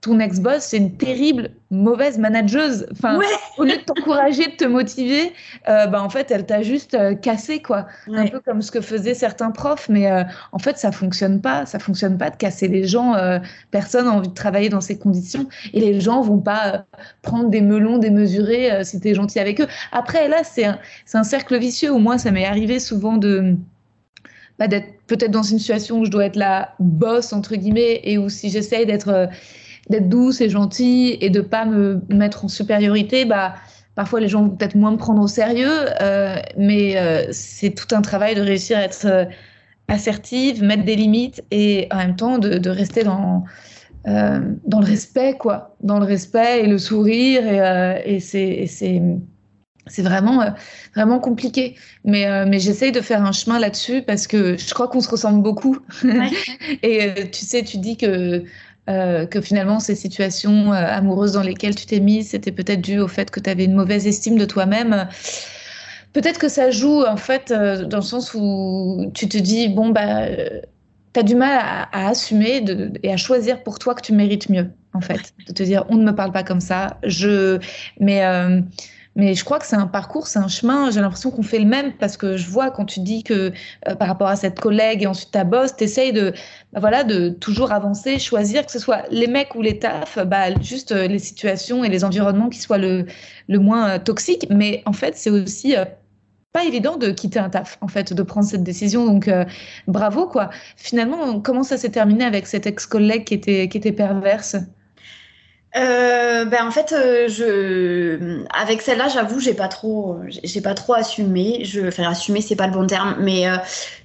[0.02, 2.88] ton ex-boss, c'est une terrible, mauvaise manageuse.
[2.94, 3.20] Enfin,
[3.58, 5.34] au lieu de t'encourager, de te motiver,
[5.68, 7.86] euh, bah, en fait, elle t'a juste euh, cassé, quoi.
[8.08, 9.90] Un peu comme ce que faisaient certains profs.
[9.90, 10.24] Mais euh,
[10.54, 11.66] en fait, ça fonctionne pas.
[11.66, 13.14] Ça fonctionne pas de casser les gens.
[13.72, 15.50] personne n'a envie de travailler dans ces conditions.
[15.74, 16.86] Et les gens vont pas
[17.22, 19.68] prendre des melons démesurés si t'es gentil avec eux.
[19.92, 20.80] Après, là, c'est un,
[21.14, 21.92] un, cercle vicieux.
[21.92, 23.56] Au moins, ça m'est arrivé souvent de
[24.60, 28.18] bah, d'être peut-être dans une situation où je dois être la boss, entre guillemets, et
[28.18, 29.30] où si j'essaye d'être
[29.90, 33.56] d'être douce et gentille et de pas me mettre en supériorité, bah,
[33.96, 37.94] parfois les gens vont peut-être moins me prendre au sérieux, euh, mais euh, c'est tout
[37.96, 39.26] un travail de réussir à être euh,
[39.88, 43.44] assertive, mettre des limites et en même temps de, rester dans,
[44.06, 45.76] dans le respect, quoi.
[45.82, 47.42] Dans le respect et le sourire.
[48.06, 48.68] Et, et c'est
[49.90, 50.50] c'est vraiment, euh,
[50.96, 51.76] vraiment compliqué.
[52.06, 55.10] Mais, euh, mais j'essaye de faire un chemin là-dessus parce que je crois qu'on se
[55.10, 55.78] ressemble beaucoup.
[56.84, 58.44] et euh, tu sais, tu dis que,
[59.30, 63.30] que finalement, ces situations amoureuses dans lesquelles tu t'es mise, c'était peut-être dû au fait
[63.30, 65.08] que tu avais une mauvaise estime de toi-même.
[66.14, 70.26] Peut-être que ça joue, en fait, dans le sens où tu te dis, bon, bah,
[71.14, 72.64] tu as du mal à, assumer
[73.04, 75.34] et à choisir pour toi que tu mérites mieux, en fait.
[75.48, 76.98] De te dire, on ne me parle pas comme ça.
[77.04, 77.60] Je...
[78.00, 78.24] Mais
[79.20, 80.92] mais je crois que c'est un parcours, c'est un chemin.
[80.92, 83.52] J'ai l'impression qu'on fait le même parce que je vois quand tu dis que
[83.88, 86.32] euh, par rapport à cette collègue et ensuite ta boss, tu essayes de,
[86.72, 90.58] bah voilà, de toujours avancer, choisir, que ce soit les mecs ou les tafs, bah,
[90.62, 93.08] juste euh, les situations et les environnements qui soient le,
[93.50, 94.48] le moins euh, toxiques.
[94.50, 95.76] Mais en fait, c'est aussi
[96.54, 99.06] pas évident de quitter un taf, en fait, de prendre cette décision.
[99.06, 99.30] Donc,
[99.88, 100.50] bravo, quoi.
[100.78, 104.56] Finalement, comment ça s'est terminé avec cette ex-collègue qui était, qui était perverse?
[105.76, 110.94] Euh, ben en fait, euh, je, avec celle-là, j'avoue, j'ai pas trop, j'ai pas trop
[110.94, 111.64] assumé.
[111.64, 113.58] Je, enfin, assumer, c'est pas le bon terme, mais euh,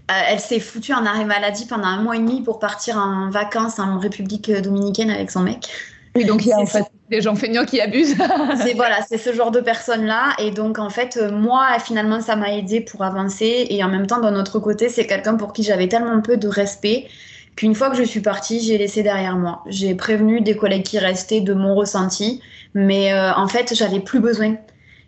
[0.09, 3.79] elle s'est foutue en arrêt maladie pendant un mois et demi pour partir en vacances
[3.79, 5.69] en République dominicaine avec son mec.
[6.17, 8.15] Oui, donc il y a en fait des gens feignants qui abusent.
[8.63, 12.53] c'est voilà, c'est ce genre de personnes-là, et donc en fait, moi, finalement, ça m'a
[12.53, 15.89] aidé pour avancer, et en même temps, d'un autre côté, c'est quelqu'un pour qui j'avais
[15.89, 17.09] tellement peu de respect
[17.57, 19.63] qu'une fois que je suis partie, j'ai laissé derrière moi.
[19.67, 22.41] J'ai prévenu des collègues qui restaient de mon ressenti,
[22.75, 24.57] mais euh, en fait, j'avais plus besoin.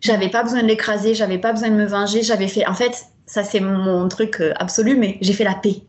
[0.01, 2.23] J'avais pas besoin de l'écraser, j'avais pas besoin de me venger.
[2.23, 5.83] J'avais fait, en fait, ça c'est mon truc euh, absolu, mais j'ai fait la paix.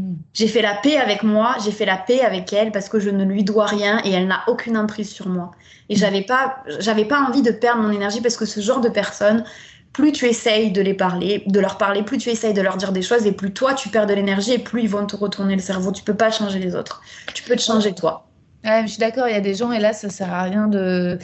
[0.00, 0.14] Hmm.
[0.34, 3.10] J'ai fait la paix avec moi, j'ai fait la paix avec elle parce que je
[3.10, 5.52] ne lui dois rien et elle n'a aucune emprise sur moi.
[5.88, 5.98] Et hmm.
[5.98, 9.44] j'avais pas, j'avais pas envie de perdre mon énergie parce que ce genre de personnes,
[9.92, 12.92] plus tu essayes de les parler, de leur parler, plus tu essayes de leur dire
[12.92, 15.54] des choses et plus toi tu perds de l'énergie et plus ils vont te retourner
[15.54, 15.92] le cerveau.
[15.92, 17.02] Tu peux pas changer les autres.
[17.34, 18.26] Tu peux te changer toi.
[18.64, 21.18] je suis d'accord, il y a des gens et là ça sert à rien de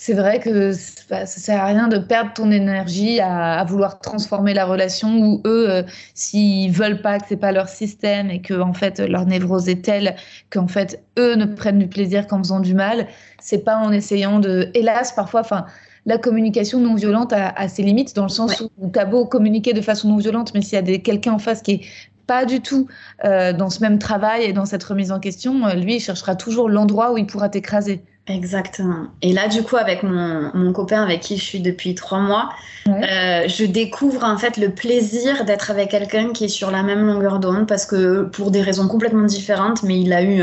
[0.00, 4.64] c'est vrai que ça sert à rien de perdre ton énergie à, vouloir transformer la
[4.64, 5.82] relation ou eux euh,
[6.14, 9.84] s'ils veulent pas que c'est pas leur système et que en fait leur névrose est
[9.84, 10.14] telle
[10.50, 13.08] qu'en fait eux ne prennent du plaisir qu'en faisant du mal,
[13.40, 15.66] c'est pas en essayant de hélas parfois enfin
[16.06, 19.72] la communication non violente a, ses limites, dans le sens où tu as beau communiquer
[19.72, 21.80] de façon non violente, mais s'il y a quelqu'un en face qui est
[22.28, 22.86] pas du tout
[23.24, 26.36] euh, dans ce même travail et dans cette remise en question, euh, lui, il cherchera
[26.36, 28.02] toujours l'endroit où il pourra t'écraser.
[28.28, 29.06] Exactement.
[29.22, 32.50] Et là, du coup, avec mon, copain avec qui je suis depuis trois mois,
[32.86, 37.06] euh, je découvre en fait le plaisir d'être avec quelqu'un qui est sur la même
[37.06, 40.42] longueur d'onde parce que pour des raisons complètement différentes, mais il a eu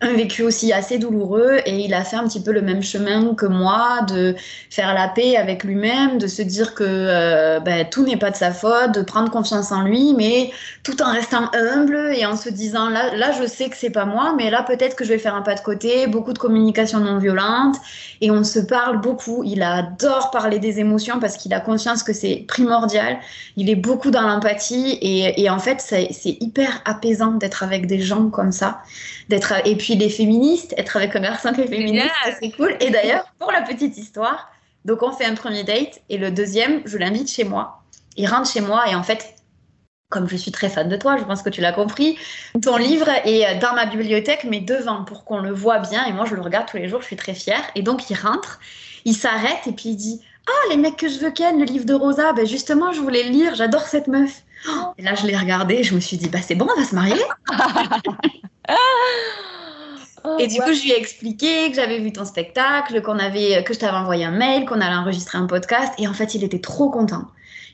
[0.00, 3.34] un vécu aussi assez douloureux et il a fait un petit peu le même chemin
[3.34, 4.34] que moi, de
[4.70, 8.36] faire la paix avec lui-même, de se dire que euh, ben, tout n'est pas de
[8.36, 10.50] sa faute, de prendre confiance en lui, mais
[10.82, 14.04] tout en restant humble et en se disant là, là je sais que c'est pas
[14.04, 17.00] moi, mais là peut-être que je vais faire un pas de côté, beaucoup de communication
[17.00, 17.76] non violente
[18.20, 19.42] et on se parle beaucoup.
[19.44, 23.18] Il adore parler des émotions parce qu'il a conscience que c'est primordial.
[23.56, 28.00] Il est beaucoup dans l'empathie et, et en fait c'est hyper apaisant d'être avec des
[28.00, 28.82] gens comme ça,
[29.28, 32.10] d'être et puis puis les féministes, être avec un garçon qui est féministe,
[32.40, 32.76] c'est cool.
[32.80, 34.50] Et d'ailleurs, pour la petite histoire,
[34.84, 37.84] donc on fait un premier date et le deuxième, je l'invite chez moi.
[38.16, 39.36] Il rentre chez moi et en fait,
[40.08, 42.18] comme je suis très fan de toi, je pense que tu l'as compris,
[42.62, 46.04] ton livre est dans ma bibliothèque, mais devant pour qu'on le voit bien.
[46.06, 47.62] Et moi, je le regarde tous les jours, je suis très fière.
[47.76, 48.58] Et donc, il rentre,
[49.04, 51.84] il s'arrête et puis il dit Ah, les mecs que je veux ken, le livre
[51.84, 54.42] de Rosa, ben justement, je voulais le lire, j'adore cette meuf.
[54.98, 56.94] Et là, je l'ai regardé, je me suis dit Bah, c'est bon, on va se
[56.96, 57.22] marier.
[60.26, 63.62] Oh, et du coup, je lui ai expliqué que j'avais vu ton spectacle, qu'on avait,
[63.62, 65.92] que je t'avais envoyé un mail, qu'on allait enregistrer un podcast.
[65.98, 67.26] Et en fait, il était trop content.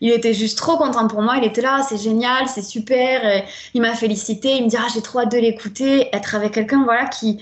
[0.03, 1.37] Il était juste trop content pour moi.
[1.39, 3.45] Il était là, c'est génial, c'est super.
[3.73, 4.57] il m'a félicité.
[4.57, 6.09] Il me dit, ah, j'ai trop hâte de l'écouter.
[6.13, 7.39] Être avec quelqu'un, voilà, qui,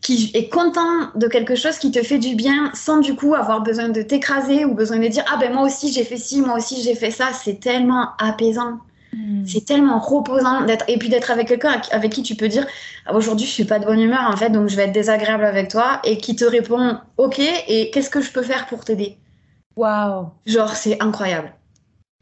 [0.00, 3.62] qui est content de quelque chose qui te fait du bien sans du coup avoir
[3.62, 6.58] besoin de t'écraser ou besoin de dire, ah ben moi aussi j'ai fait ci, moi
[6.58, 7.30] aussi j'ai fait ça.
[7.32, 8.78] C'est tellement apaisant.
[9.14, 9.46] Hmm.
[9.46, 12.66] C'est tellement reposant d'être et puis d'être avec quelqu'un avec qui tu peux dire
[13.06, 15.44] ah, aujourd'hui je suis pas de bonne humeur en fait donc je vais être désagréable
[15.44, 19.18] avec toi et qui te répond ok et qu'est-ce que je peux faire pour t'aider?
[19.76, 21.52] Waouh Genre c'est incroyable.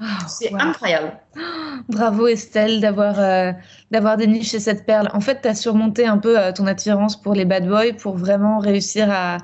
[0.00, 1.12] Ah, c'est incroyable.
[1.88, 3.52] Bravo Estelle d'avoir euh,
[3.90, 5.08] d'avoir déniché cette perle.
[5.12, 8.16] En fait, tu as surmonté un peu euh, ton attirance pour les bad boys pour
[8.16, 9.38] vraiment réussir à,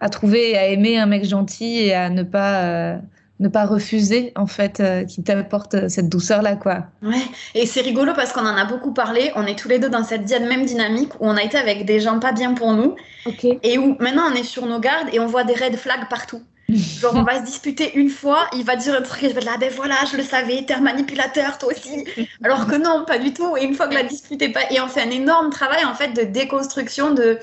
[0.00, 2.98] à trouver et à aimer un mec gentil et à ne pas euh,
[3.40, 6.86] ne pas refuser en fait euh, qui t'apporte euh, cette douceur là quoi.
[7.02, 7.22] Ouais,
[7.54, 10.04] et c'est rigolo parce qu'on en a beaucoup parlé, on est tous les deux dans
[10.04, 12.96] cette même dynamique où on a été avec des gens pas bien pour nous
[13.42, 16.42] et où maintenant on est sur nos gardes et on voit des red flags partout.
[16.68, 19.40] Genre on va se disputer une fois, il va dire un truc et je vais
[19.40, 22.04] là ben voilà, je le savais, t'es un manipulateur toi aussi.
[22.44, 24.80] Alors que non, pas du tout et une fois que la dispute est pas et
[24.80, 27.38] on fait un énorme travail en fait de déconstruction de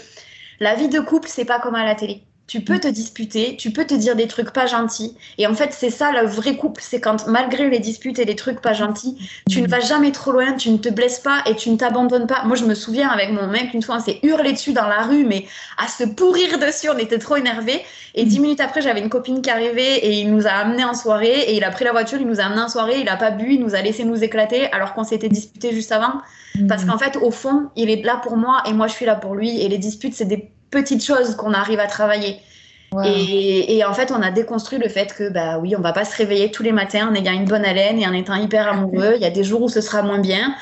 [0.60, 2.24] La vie de couple, c'est pas comme à la télé.
[2.48, 5.18] Tu peux te disputer, tu peux te dire des trucs pas gentils.
[5.40, 6.82] Et en fait, c'est ça le vrai couple.
[6.84, 9.18] C'est quand, malgré les disputes et les trucs pas gentils,
[9.50, 12.28] tu ne vas jamais trop loin, tu ne te blesses pas et tu ne t'abandonnes
[12.28, 12.44] pas.
[12.46, 15.02] Moi, je me souviens avec mon mec, une fois, on s'est hurlé dessus dans la
[15.02, 15.48] rue, mais
[15.84, 17.82] à se pourrir dessus, on était trop énervés.
[18.14, 20.94] Et dix minutes après, j'avais une copine qui arrivait et il nous a amenés en
[20.94, 21.40] soirée.
[21.48, 23.32] Et il a pris la voiture, il nous a amenés en soirée, il a pas
[23.32, 26.22] bu, il nous a laissé nous éclater alors qu'on s'était disputé juste avant.
[26.70, 29.16] Parce qu'en fait, au fond, il est là pour moi et moi, je suis là
[29.16, 29.62] pour lui.
[29.62, 32.40] Et les disputes, c'est des petites choses qu'on arrive à travailler.
[33.04, 36.16] Et, en fait, on a déconstruit le fait que, bah oui, on va pas se
[36.16, 39.14] réveiller tous les matins en ayant une bonne haleine et en étant hyper amoureux.
[39.16, 40.56] Il y a des jours où ce sera moins bien.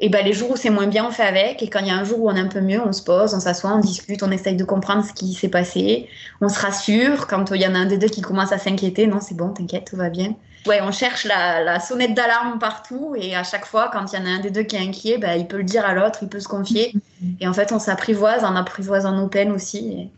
[0.00, 1.62] Et bah, les jours où c'est moins bien, on fait avec.
[1.62, 3.02] Et quand il y a un jour où on est un peu mieux, on se
[3.02, 6.08] pose, on s'assoit, on discute, on essaye de comprendre ce qui s'est passé.
[6.40, 7.26] On se rassure.
[7.28, 9.50] Quand il y en a un des deux qui commence à s'inquiéter, non, c'est bon,
[9.50, 10.34] t'inquiète, tout va bien.
[10.66, 13.14] Ouais, on cherche la, sonnette d'alarme partout.
[13.16, 15.18] Et à chaque fois, quand il y en a un des deux qui est inquiet,
[15.18, 16.94] bah, il peut le dire à l'autre, il peut se confier.
[17.40, 20.10] Et en fait, on s'apprivoise en apprivoisant nos peines aussi.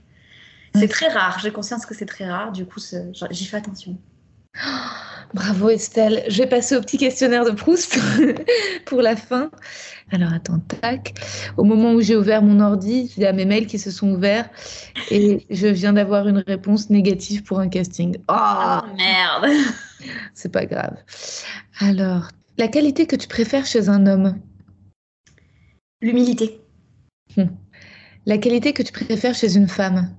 [0.74, 2.78] C'est très rare, j'ai conscience que c'est très rare, du coup
[3.30, 3.96] j'y fais attention.
[5.34, 6.24] bravo Estelle.
[6.28, 7.99] Je vais passer au petit questionnaire de Proust
[8.86, 9.51] pour la fin.
[10.12, 11.14] Alors attends, tac.
[11.57, 14.11] Au moment où j'ai ouvert mon ordi, il y a mes mails qui se sont
[14.11, 14.49] ouverts
[15.11, 18.16] et je viens d'avoir une réponse négative pour un casting.
[18.28, 19.51] Oh, merde
[20.34, 20.96] C'est pas grave.
[21.80, 24.38] Alors, la qualité que tu préfères chez un homme?
[26.00, 26.61] L'humilité.
[27.36, 27.56] Hum.
[28.26, 30.14] La qualité que tu préfères chez une femme?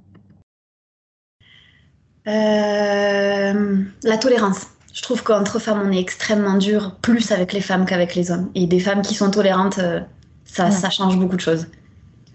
[2.27, 4.67] Euh, la tolérance.
[4.93, 8.51] Je trouve qu'entre femmes, on est extrêmement dur, plus avec les femmes qu'avec les hommes.
[8.55, 10.01] Et des femmes qui sont tolérantes, euh,
[10.45, 11.67] ça, ça change beaucoup de choses.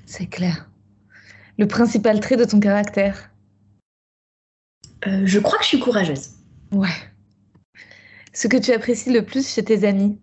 [0.07, 0.69] C'est clair.
[1.59, 3.31] Le principal trait de ton caractère?
[5.07, 6.31] Euh, Je crois que je suis courageuse.
[6.73, 6.89] Ouais.
[8.35, 10.19] Ce que tu apprécies le plus chez tes amis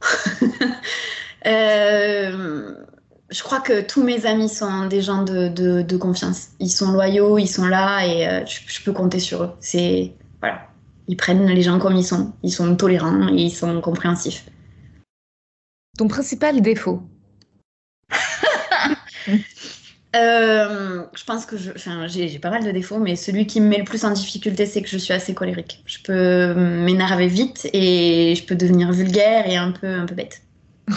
[1.46, 2.74] euh,
[3.30, 6.48] je crois que tous mes amis sont des gens de, confiance.
[6.58, 9.52] Ils sont loyaux, ils sont là et euh, je, peux compter sur eux.
[9.60, 10.68] C'est voilà,
[11.08, 12.32] ils prennent les gens comme ils sont.
[12.42, 14.44] Ils sont tolérants et ils sont compréhensifs.
[15.98, 17.02] Ton principal défaut
[20.14, 23.84] euh, Je pense que j'ai pas mal de défauts, mais celui qui me met le
[23.84, 25.82] plus en difficulté, c'est que je suis assez colérique.
[25.86, 30.42] Je peux m'énerver vite et je peux devenir vulgaire et un peu, un peu bête.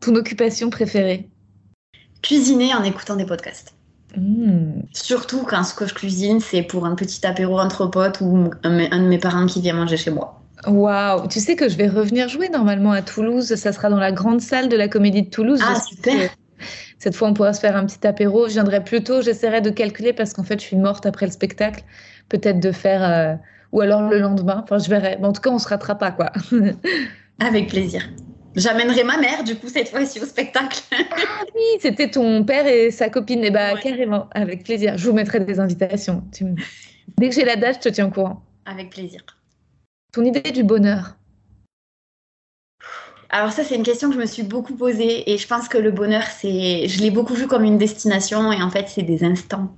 [0.00, 1.28] Ton occupation préférée?
[2.22, 3.74] Cuisiner en écoutant des podcasts.
[4.16, 4.82] Hmm.
[4.92, 8.70] Surtout quand ce que je cuisine, c'est pour un petit apéro entre potes ou un,
[8.78, 10.42] de mes parents qui vient manger chez moi.
[10.66, 13.54] Waouh Tu sais que je vais revenir jouer normalement à Toulouse.
[13.54, 15.60] Ça sera dans la grande salle de la Comédie de Toulouse.
[15.62, 16.30] Ah, super
[17.02, 18.46] Cette fois, on pourra se faire un petit apéro.
[18.46, 19.22] Je viendrai plus tôt.
[19.22, 21.82] J'essaierai de calculer parce qu'en fait, je suis morte après le spectacle.
[22.28, 23.02] Peut-être de faire...
[23.02, 23.34] Euh,
[23.72, 24.60] ou alors le lendemain.
[24.62, 25.16] Enfin, je verrai.
[25.20, 26.30] Mais en tout cas, on se ratera pas, quoi.
[27.40, 28.08] Avec plaisir.
[28.54, 30.80] J'amènerai ma mère, du coup, cette fois-ci au spectacle.
[30.92, 33.42] ah oui, c'était ton père et sa copine.
[33.42, 34.96] Et eh bah, carrément, avec plaisir.
[34.96, 36.22] Je vous mettrai des invitations.
[37.18, 38.44] Dès que j'ai la date, je te tiens au courant.
[38.64, 39.22] Avec plaisir.
[40.12, 41.16] Ton idée du bonheur
[43.34, 45.78] alors ça, c'est une question que je me suis beaucoup posée et je pense que
[45.78, 49.24] le bonheur, c'est, je l'ai beaucoup vu comme une destination et en fait, c'est des
[49.24, 49.74] instants.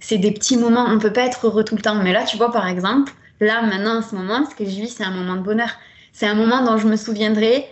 [0.00, 0.84] C'est des petits moments.
[0.88, 1.94] On peut pas être heureux tout le temps.
[1.94, 4.88] Mais là, tu vois, par exemple, là, maintenant, en ce moment, ce que je vis,
[4.88, 5.70] c'est un moment de bonheur.
[6.12, 7.66] C'est un moment dont je me souviendrai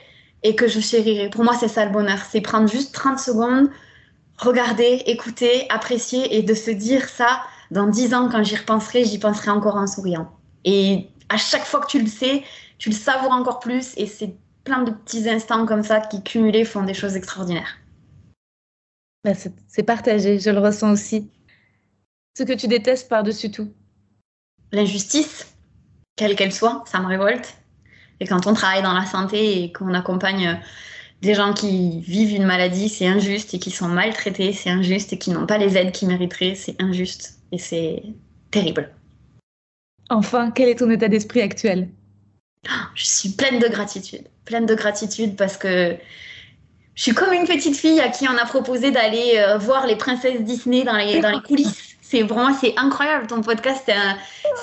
[0.45, 1.29] et que je chérirai.
[1.29, 2.19] Pour moi, c'est ça le bonheur.
[2.31, 3.69] C'est prendre juste 30 secondes,
[4.39, 7.41] regarder, écouter, apprécier et de se dire ça
[7.73, 10.31] dans 10 ans, quand j'y repenserai, j'y penserai encore en souriant.
[10.65, 12.45] Et à chaque fois que tu le sais,
[12.79, 14.37] tu le savoures encore plus et c'est
[14.67, 17.79] plein de petits instants comme ça qui cumulés font des choses extraordinaires.
[19.25, 21.31] Bah, c'est partagé, je le ressens aussi.
[22.37, 23.73] Ce que tu détestes par-dessus tout
[24.73, 25.57] L'injustice,
[26.17, 27.57] quelle qu'elle soit, ça me révolte.
[28.21, 30.55] Et quand on travaille dans la santé et qu'on accompagne euh,
[31.23, 35.19] des gens qui vivent une maladie, c'est injuste et qui sont maltraités, c'est injuste et
[35.19, 38.03] qui n'ont pas les aides qu'ils mériteraient, c'est injuste et c'est
[38.51, 38.93] terrible.
[40.11, 41.89] Enfin, quel est ton état d'esprit actuel?
[42.95, 45.97] Je suis pleine de gratitude, pleine de gratitude parce que
[46.95, 49.97] je suis comme une petite fille à qui on a proposé d'aller euh, voir les
[49.97, 51.97] princesses Disney dans les, dans les coulisses.
[52.01, 53.27] C'est vraiment c'est incroyable.
[53.27, 53.91] Ton podcast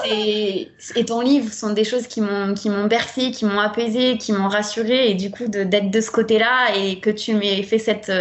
[0.05, 0.69] et
[1.05, 4.47] ton livre sont des choses qui m'ont qui m'ont bercé qui m'ont apaisé qui m'ont
[4.47, 5.11] rassuré.
[5.11, 8.11] Et du coup d'être de, ce côté là et que tu m'aies fait cette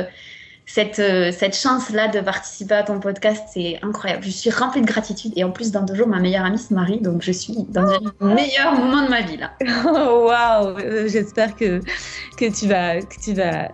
[0.65, 0.97] cette,
[1.33, 5.33] cette chance là de participer à ton podcast c'est incroyable je suis remplie de gratitude
[5.37, 7.99] et en plus dans deux jours ma meilleure amie se marie donc je suis dans
[8.21, 9.53] un meilleur moment de ma vie là
[9.85, 11.81] waouh j'espère que
[12.37, 13.69] que tu vas que tu vas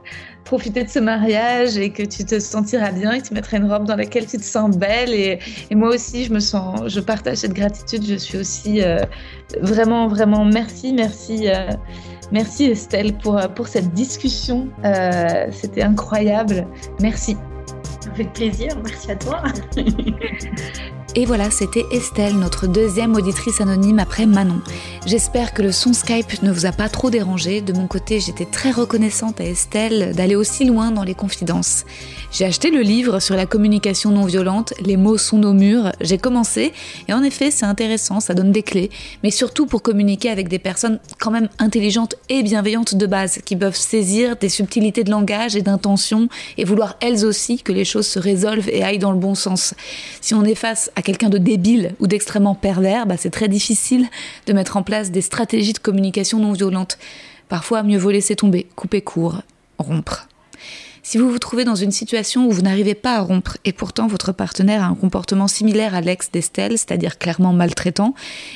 [0.49, 3.71] profiter de ce mariage et que tu te sentiras bien et que tu mettras une
[3.71, 5.13] robe dans laquelle tu te sens belle.
[5.13, 5.39] Et,
[5.73, 8.03] moi aussi, je me sens, je partage cette gratitude.
[8.07, 9.01] Je suis aussi euh,
[9.61, 11.49] vraiment, vraiment merci, merci.
[11.49, 11.69] Euh,
[12.33, 14.69] merci Estelle pour, pour cette discussion.
[14.85, 16.67] Euh, c'était incroyable.
[17.01, 17.37] Merci.
[18.13, 19.43] Avec plaisir, merci à toi.
[21.15, 24.61] Et voilà, c'était Estelle, notre deuxième auditrice anonyme après Manon.
[25.07, 27.63] J'espère que le son Skype ne vous a pas trop dérangé.
[27.63, 31.87] De mon côté, j'étais très reconnaissante à Estelle d'aller aussi loin dans les confidences.
[32.31, 35.93] J'ai acheté le livre sur la communication non violente, Les mots sont nos murs.
[36.03, 36.75] J'ai commencé
[37.09, 38.91] et en effet, c'est intéressant, ça donne des clés,
[39.23, 43.57] mais surtout pour communiquer avec des personnes quand même intelligentes et bienveillantes de base, qui
[43.57, 46.29] peuvent saisir des subtilités de langage et d'intention
[46.59, 49.73] et vouloir elles aussi que les choses se résolvent et aillent dans le bon sens.
[50.21, 54.09] Si on est face à quelqu'un de débile ou d'extrêmement pervers, bah c'est très difficile
[54.47, 56.99] de mettre en place des stratégies de communication non violente.
[57.49, 59.43] Parfois, mieux vaut laisser tomber, couper court,
[59.79, 60.27] rompre.
[61.09, 64.09] Si vous vous trouvez dans une situation où vous n'arrivez pas à rompre et pourtant
[64.09, 68.13] votre partenaire a un comportement similaire à l'ex d'Estelle, c'est-à-dire clairement maltraitant,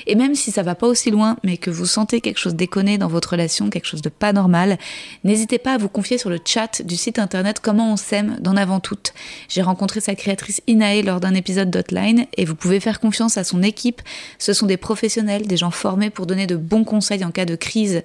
[0.07, 2.99] et même si ça va pas aussi loin, mais que vous sentez quelque chose déconné
[2.99, 4.77] dans votre relation, quelque chose de pas normal,
[5.25, 8.59] n'hésitez pas à vous confier sur le chat du site internet Comment on s'aime d'en
[8.59, 9.15] avant toute.
[9.49, 13.45] J'ai rencontré sa créatrice Inae lors d'un épisode d'Hotline et vous pouvez faire confiance à
[13.45, 14.03] son équipe.
[14.39, 17.57] Ce sont des professionnels, des gens formés pour donner de bons conseils en cas de
[17.57, 18.03] crise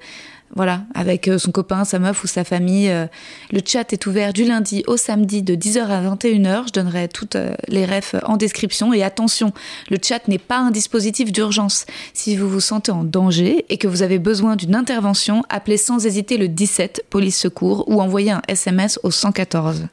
[0.56, 2.90] voilà, avec euh, son copain, sa meuf ou sa famille.
[2.90, 3.08] Euh,
[3.52, 6.68] le chat est ouvert du lundi au samedi de 10h à 21h.
[6.68, 8.94] Je donnerai toutes euh, les refs en description.
[8.94, 9.52] Et attention,
[9.90, 11.86] le chat n'est pas un dispositif d'urgence.
[12.14, 16.06] Si vous vous sentez en danger et que vous avez besoin d'une intervention, appelez sans
[16.06, 19.88] hésiter le 17 police secours ou envoyez un SMS au 114.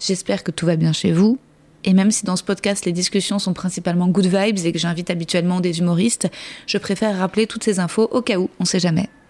[0.00, 1.38] J'espère que tout va bien chez vous.
[1.84, 5.10] Et même si dans ce podcast les discussions sont principalement good vibes et que j'invite
[5.10, 6.28] habituellement des humoristes,
[6.66, 9.08] je préfère rappeler toutes ces infos au cas où, on sait jamais.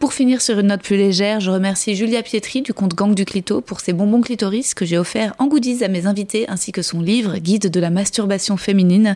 [0.00, 3.26] Pour finir sur une note plus légère, je remercie Julia Pietri du compte Gang du
[3.26, 6.80] Clito pour ses bonbons clitoris que j'ai offerts en goodies à mes invités ainsi que
[6.80, 9.14] son livre Guide de la masturbation féminine.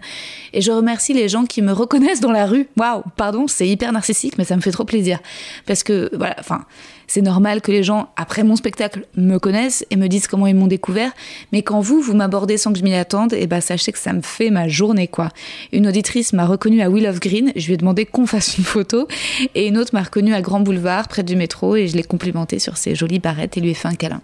[0.52, 2.68] Et je remercie les gens qui me reconnaissent dans la rue.
[2.76, 5.20] Waouh, pardon, c'est hyper narcissique, mais ça me fait trop plaisir.
[5.64, 6.66] Parce que, voilà, enfin,
[7.06, 10.54] c'est normal que les gens, après mon spectacle, me connaissent et me disent comment ils
[10.54, 11.12] m'ont découvert.
[11.52, 13.98] Mais quand vous, vous m'abordez sans que je m'y attende, et eh ben, sachez que
[13.98, 15.28] ça me fait ma journée, quoi.
[15.72, 18.64] Une auditrice m'a reconnue à Will of Green, je lui ai demandé qu'on fasse une
[18.64, 19.06] photo.
[19.54, 20.73] Et une autre m'a reconnue à Grand Boulevard,
[21.08, 23.88] près du métro, et je l'ai complimentée sur ses jolies barrettes et lui ai fait
[23.88, 24.20] un câlin.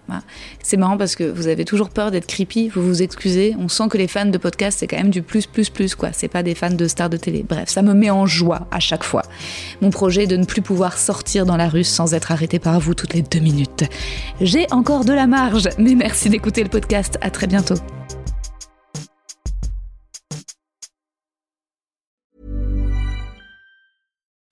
[0.62, 3.55] C'est marrant parce que vous avez toujours peur d'être creepy, vous vous excusez.
[3.59, 6.11] On sent que les fans de podcast, c'est quand même du plus, plus, plus, quoi.
[6.12, 7.44] C'est pas des fans de stars de télé.
[7.48, 9.22] Bref, ça me met en joie à chaque fois.
[9.80, 12.94] Mon projet de ne plus pouvoir sortir dans la rue sans être arrêté par vous
[12.94, 13.84] toutes les deux minutes.
[14.40, 17.18] J'ai encore de la marge, mais merci d'écouter le podcast.
[17.20, 17.76] À très bientôt.